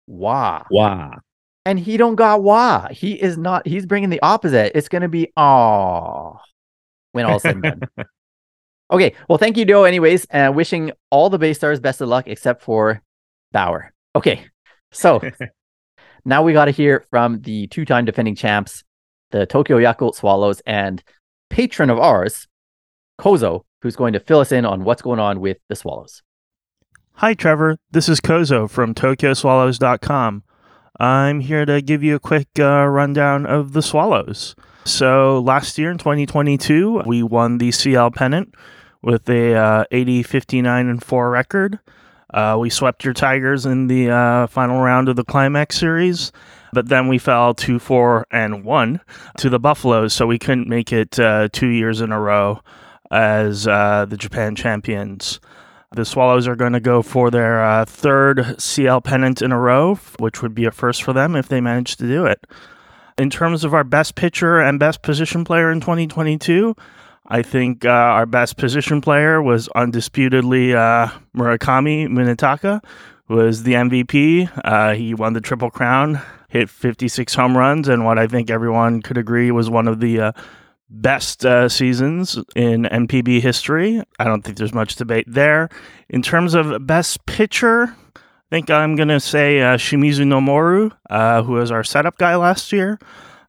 [0.07, 1.11] wah, Wah.
[1.65, 2.88] and he don't got wah.
[2.89, 3.65] He is not.
[3.67, 4.76] He's bringing the opposite.
[4.78, 6.38] It's gonna be oh
[7.13, 7.82] when all said and done.
[8.92, 9.84] Okay, well, thank you, Joe.
[9.84, 13.02] Anyways, uh, wishing all the Bay Stars best of luck except for
[13.52, 13.94] Bauer.
[14.16, 14.46] Okay,
[14.92, 15.22] so
[16.26, 18.84] now we got to hear from the two-time defending champs,
[19.30, 21.04] the Tokyo Yakult Swallows, and
[21.52, 22.48] patron of ours,
[23.20, 26.24] Kozo, who's going to fill us in on what's going on with the Swallows.
[27.14, 27.78] Hi, Trevor.
[27.92, 30.44] This is Kozo from TokyoSwallows.com.
[31.00, 34.56] I'm here to give you a quick uh, rundown of the Swallows.
[34.86, 38.56] So, last year in 2022, we won the CL pennant
[39.02, 41.80] with a uh, 80, 59, and 4 record.
[42.34, 46.32] Uh, we swept your Tigers in the uh, final round of the Climax Series,
[46.74, 49.02] but then we fell 2 4 and 1
[49.38, 52.62] to the Buffaloes, so we couldn't make it uh, two years in a row
[53.10, 55.39] as uh, the Japan champions.
[55.91, 59.95] The Swallows are going to go for their uh, third CL pennant in a row,
[60.20, 62.45] which would be a first for them if they manage to do it.
[63.18, 66.76] In terms of our best pitcher and best position player in 2022,
[67.32, 72.84] I think uh, our best position player was undisputedly uh, Murakami Munetaka,
[73.26, 74.50] who was the MVP.
[74.66, 76.20] Uh, he won the Triple Crown,
[76.50, 80.20] hit 56 home runs, and what I think everyone could agree was one of the
[80.20, 80.32] uh,
[80.90, 84.02] best uh, seasons in NPB history.
[84.18, 85.70] I don't think there's much debate there.
[86.10, 91.52] In terms of best pitcher, I think I'm going to say uh, Shimizu Noboru, who
[91.52, 92.98] was our setup guy last year.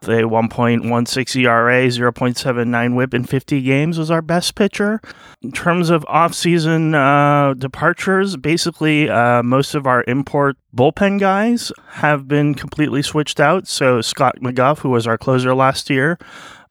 [0.03, 4.98] The 1.16 ERA, 0.79 whip in 50 games was our best pitcher.
[5.42, 12.26] In terms of offseason uh, departures, basically uh, most of our import bullpen guys have
[12.26, 13.68] been completely switched out.
[13.68, 16.18] So Scott McGough, who was our closer last year,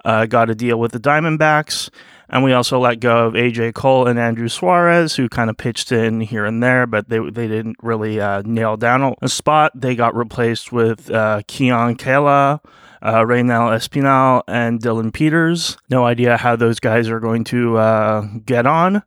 [0.04, 1.92] uh, got a deal with the Diamondbacks.
[2.30, 5.92] And we also let go of AJ Cole and Andrew Suarez, who kind of pitched
[5.92, 9.72] in here and there, but they, they didn't really uh, nail down a spot.
[9.76, 12.60] They got replaced with uh, Keon Kela,
[13.02, 15.78] uh, Reynel Espinal, and Dylan Peters.
[15.90, 19.04] No idea how those guys are going to uh, get on.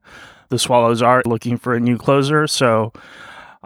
[0.49, 2.93] The Swallows are looking for a new closer, so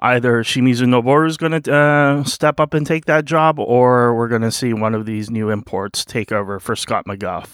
[0.00, 4.28] either Shimizu Noboru is going to uh, step up and take that job, or we're
[4.28, 7.46] going to see one of these new imports take over for Scott McGough.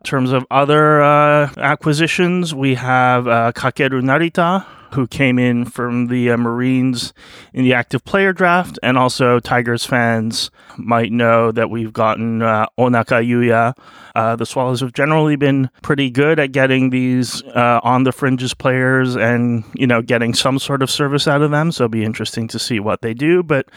[0.00, 6.08] In terms of other uh, acquisitions, we have uh, Kakeru Narita, who came in from
[6.08, 7.12] the uh, Marines
[7.52, 12.66] in the active player draft, and also Tigers fans might know that we've gotten uh,
[12.78, 13.74] Onaka Yuya.
[14.14, 18.54] Uh, the Swallows have generally been pretty good at getting these uh, on the fringes
[18.54, 21.72] players and you know getting some sort of service out of them.
[21.72, 23.42] So it'll be interesting to see what they do.
[23.42, 23.68] But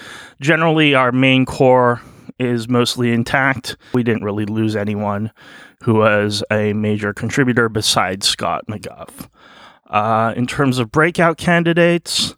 [0.42, 2.02] generally, our main core
[2.40, 3.78] is mostly intact.
[3.94, 5.32] We didn't really lose anyone
[5.84, 9.30] who was a major contributor besides Scott McGough.
[9.90, 12.36] Uh, in terms of breakout candidates,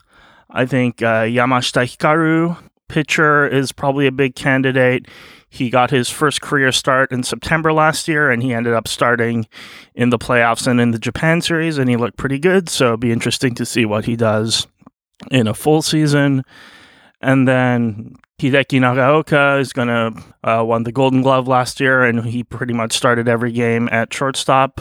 [0.49, 5.07] I think uh, Yamashita Hikaru, pitcher, is probably a big candidate.
[5.49, 9.47] He got his first career start in September last year, and he ended up starting
[9.95, 12.69] in the playoffs and in the Japan series, and he looked pretty good.
[12.69, 14.67] So it'll be interesting to see what he does
[15.31, 16.43] in a full season.
[17.21, 22.25] And then Hideki Nagaoka is going to uh, won the Golden Glove last year, and
[22.25, 24.79] he pretty much started every game at shortstop.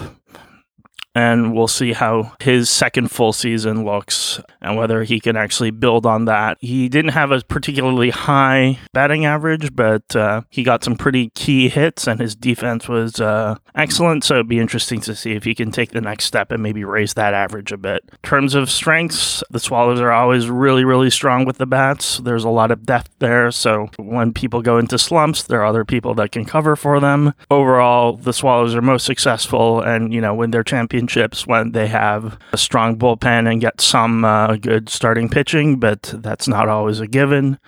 [1.16, 6.04] And we'll see how his second full season looks and whether he can actually build
[6.04, 6.58] on that.
[6.60, 11.70] He didn't have a particularly high batting average, but uh, he got some pretty key
[11.70, 14.24] hits, and his defense was uh, excellent.
[14.24, 16.84] So it'd be interesting to see if he can take the next step and maybe
[16.84, 18.02] raise that average a bit.
[18.12, 22.18] In terms of strengths, the Swallows are always really, really strong with the bats.
[22.18, 23.50] There's a lot of depth there.
[23.50, 27.32] So when people go into slumps, there are other people that can cover for them.
[27.50, 31.86] Overall, the Swallows are most successful and, you know when they're their championships when they
[31.86, 37.00] have a strong bullpen and get some uh, good starting pitching, but that's not always
[37.00, 37.58] a given.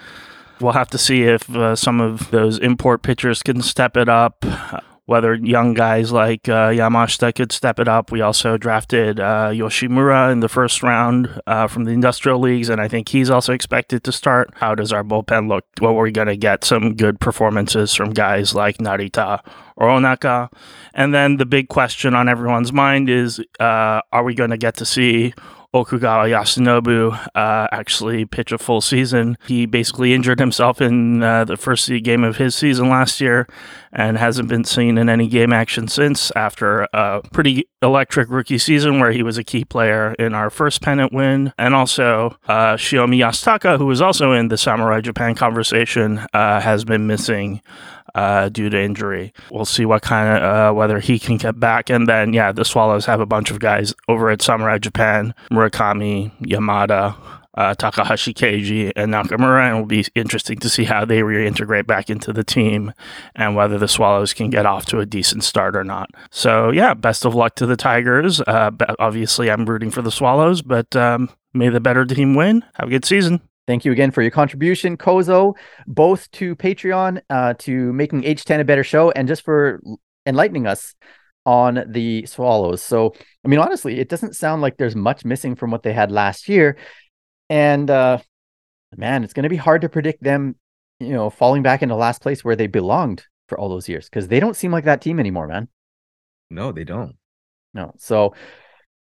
[0.60, 4.44] We'll have to see if uh, some of those import pitchers can step it up.
[5.08, 8.12] Whether young guys like uh, Yamashita could step it up.
[8.12, 12.78] We also drafted uh, Yoshimura in the first round uh, from the industrial leagues, and
[12.78, 14.50] I think he's also expected to start.
[14.56, 15.64] How does our bullpen look?
[15.80, 19.40] Well, we're going to get some good performances from guys like Narita
[19.76, 20.52] or Onaka.
[20.92, 24.76] And then the big question on everyone's mind is uh, are we going to get
[24.76, 25.32] to see
[25.74, 29.36] Okugawa Yasunobu uh, actually pitch a full season.
[29.46, 33.46] He basically injured himself in uh, the first game of his season last year
[33.92, 38.98] and hasn't been seen in any game action since after a pretty electric rookie season
[38.98, 41.52] where he was a key player in our first pennant win.
[41.58, 46.84] And also, uh, Shiomi Yasutaka, who was also in the Samurai Japan conversation, uh, has
[46.84, 47.60] been missing
[48.14, 49.32] uh, due to injury.
[49.50, 51.90] We'll see what kind of uh, whether he can get back.
[51.90, 56.32] And then, yeah, the Swallows have a bunch of guys over at Samurai Japan: Murakami,
[56.40, 57.16] Yamada.
[57.54, 62.08] Uh, Takahashi Keiji and Nakamura, and it'll be interesting to see how they reintegrate back
[62.08, 62.92] into the team
[63.34, 66.08] and whether the Swallows can get off to a decent start or not.
[66.30, 68.40] So, yeah, best of luck to the Tigers.
[68.40, 72.64] Uh, obviously, I'm rooting for the Swallows, but um, may the better team win.
[72.74, 73.40] Have a good season.
[73.68, 75.54] Thank you again for your contribution, Kozo,
[75.86, 79.82] both to Patreon, uh, to making H10 a better show, and just for
[80.24, 80.94] enlightening us
[81.44, 82.80] on the Swallows.
[82.80, 83.12] So,
[83.44, 86.48] I mean, honestly, it doesn't sound like there's much missing from what they had last
[86.48, 86.78] year.
[87.50, 88.20] And uh,
[88.96, 90.56] man, it's going to be hard to predict them,
[90.98, 94.28] you know, falling back into last place where they belonged for all those years because
[94.28, 95.68] they don't seem like that team anymore, man.
[96.48, 97.16] No, they don't.
[97.74, 97.92] No.
[97.98, 98.32] So,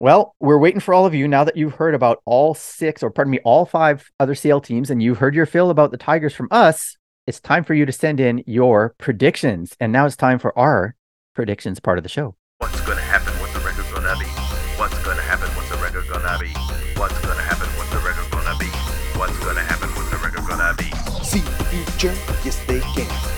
[0.02, 3.12] well, we're waiting for all of you now that you've heard about all six, or
[3.12, 6.34] pardon me, all five other CL teams, and you've heard your fill about the Tigers
[6.34, 6.98] from us.
[7.28, 9.78] It's time for you to send in your predictions.
[9.80, 10.96] And now it's time for our
[11.36, 12.36] predictions part of the show.
[12.58, 13.32] What's gonna happen?
[13.40, 14.26] What's the record gonna be?
[14.26, 15.48] What's gonna happen?
[15.50, 16.50] What's the record gonna be?
[17.00, 17.68] What's gonna happen?
[17.78, 18.66] What's the record gonna be?
[19.20, 19.90] What's gonna happen?
[19.90, 20.90] What's the record gonna be?
[21.24, 22.16] See the future?
[22.44, 23.31] Yes, they can.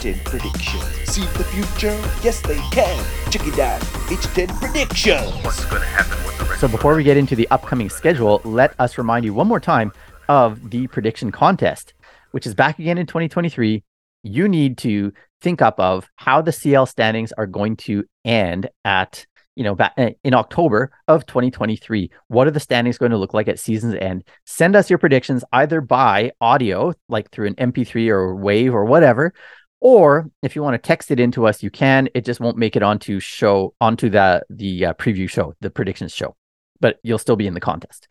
[0.00, 0.24] Check it out.
[0.24, 1.10] H10 predictions.
[1.10, 2.00] See the future?
[2.22, 3.04] Yes, they can.
[3.30, 3.80] Check it out.
[4.08, 5.44] H10 predictions.
[5.44, 6.24] What's gonna happen?
[6.24, 9.46] What's the So before we get into the upcoming schedule, let us remind you one
[9.46, 9.92] more time
[10.28, 11.94] of the prediction contest,
[12.30, 13.82] which is back again in 2023.
[14.22, 19.26] You need to think up of how the CL standings are going to end at
[19.56, 22.10] you know back eh, in October of 2023.
[22.28, 24.24] What are the standings going to look like at season's end?
[24.46, 29.34] Send us your predictions either by audio, like through an MP3 or Wave or whatever,
[29.80, 32.08] or if you want to text it into us, you can.
[32.14, 36.14] It just won't make it onto show onto the the uh, preview show, the predictions
[36.14, 36.36] show,
[36.80, 38.08] but you'll still be in the contest.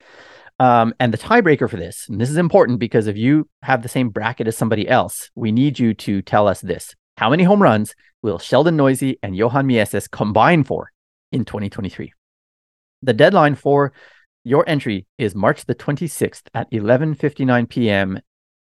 [0.60, 3.88] Um, and the tiebreaker for this, and this is important because if you have the
[3.88, 7.62] same bracket as somebody else, we need you to tell us this: How many home
[7.62, 10.92] runs will Sheldon Neuse and Johan Mieses combine for
[11.32, 12.12] in 2023?
[13.04, 13.94] The deadline for
[14.44, 18.20] your entry is March the 26th at 11:59 p.m.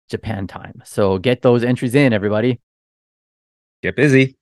[0.09, 0.82] Japan time.
[0.84, 2.61] So get those entries in, everybody.
[3.85, 4.39] Get busy.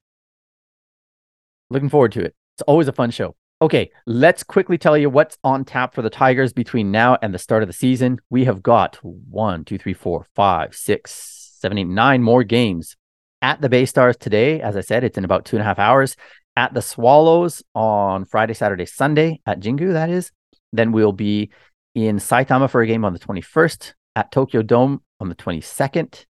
[1.69, 2.33] Looking forward to it.
[2.55, 3.35] It's always a fun show.
[3.61, 7.41] Okay, let's quickly tell you what's on tap for the Tigers between now and the
[7.41, 8.21] start of the season.
[8.31, 12.95] We have got one, two, three, four, five, six, seven, eight, nine more games
[13.41, 14.61] at the Bay Stars today.
[14.61, 16.15] As I said, it's in about two and a half hours.
[16.55, 20.31] At the Swallows on Friday, Saturday, Sunday at Jingu, that is.
[20.73, 21.51] Then we'll be
[21.97, 26.27] in Saitama for a game on the 21st, at Tokyo Dome on the 22nd.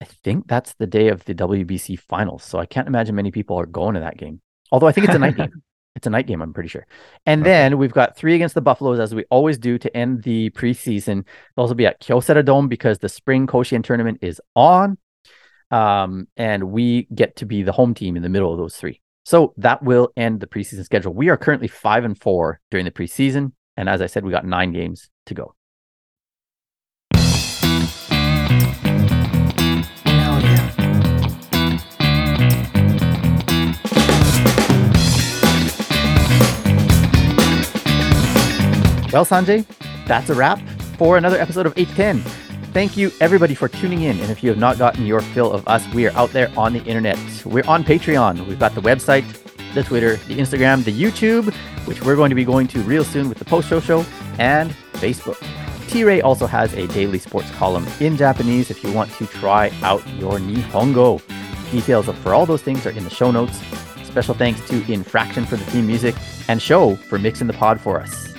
[0.00, 2.42] I think that's the day of the WBC finals.
[2.44, 4.40] So I can't imagine many people are going to that game.
[4.72, 5.62] Although I think it's a night game.
[5.96, 6.86] It's a night game, I'm pretty sure.
[7.26, 7.50] And Okay.
[7.50, 11.18] then we've got three against the Buffaloes, as we always do to end the preseason.
[11.18, 14.98] It'll also be at Kyocera Dome because the spring Koshien tournament is on.
[15.72, 19.00] Um, and we get to be the home team in the middle of those three.
[19.24, 21.12] So that will end the preseason schedule.
[21.12, 23.52] We are currently five and four during the preseason.
[23.76, 25.54] And as I said, we got nine games to go.
[39.12, 39.66] Well, Sanjay,
[40.06, 40.60] that's a wrap
[40.96, 42.20] for another episode of 810.
[42.72, 44.20] Thank you, everybody, for tuning in.
[44.20, 46.72] And if you have not gotten your fill of us, we are out there on
[46.72, 47.18] the internet.
[47.44, 48.46] We're on Patreon.
[48.46, 49.24] We've got the website,
[49.74, 51.52] the Twitter, the Instagram, the YouTube,
[51.86, 54.06] which we're going to be going to real soon with the post show show,
[54.38, 55.44] and Facebook.
[55.88, 59.72] T Ray also has a daily sports column in Japanese if you want to try
[59.82, 61.20] out your Nihongo.
[61.72, 63.60] Details for all those things are in the show notes.
[64.04, 66.14] Special thanks to Infraction for the theme music
[66.46, 68.30] and Show for mixing the pod for us.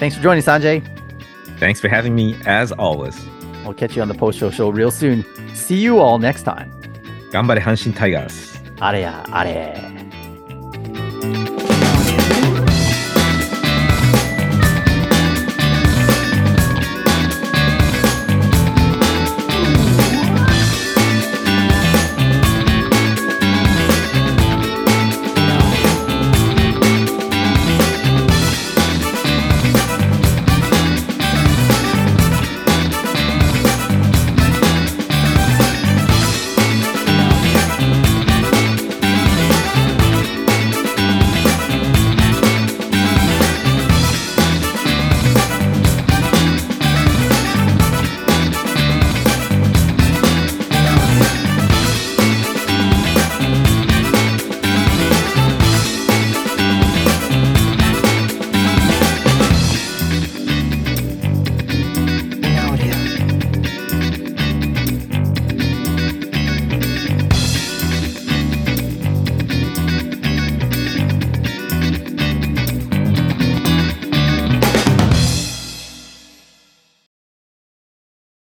[0.00, 0.82] Thanks for joining, Sanjay.
[1.58, 3.14] Thanks for having me, as always.
[3.64, 5.26] I'll catch you on the post show show real soon.
[5.54, 6.70] See you all next time.
[7.30, 8.62] 頑張れ阪神タイガース。
[8.80, 9.76] あれや、あれ。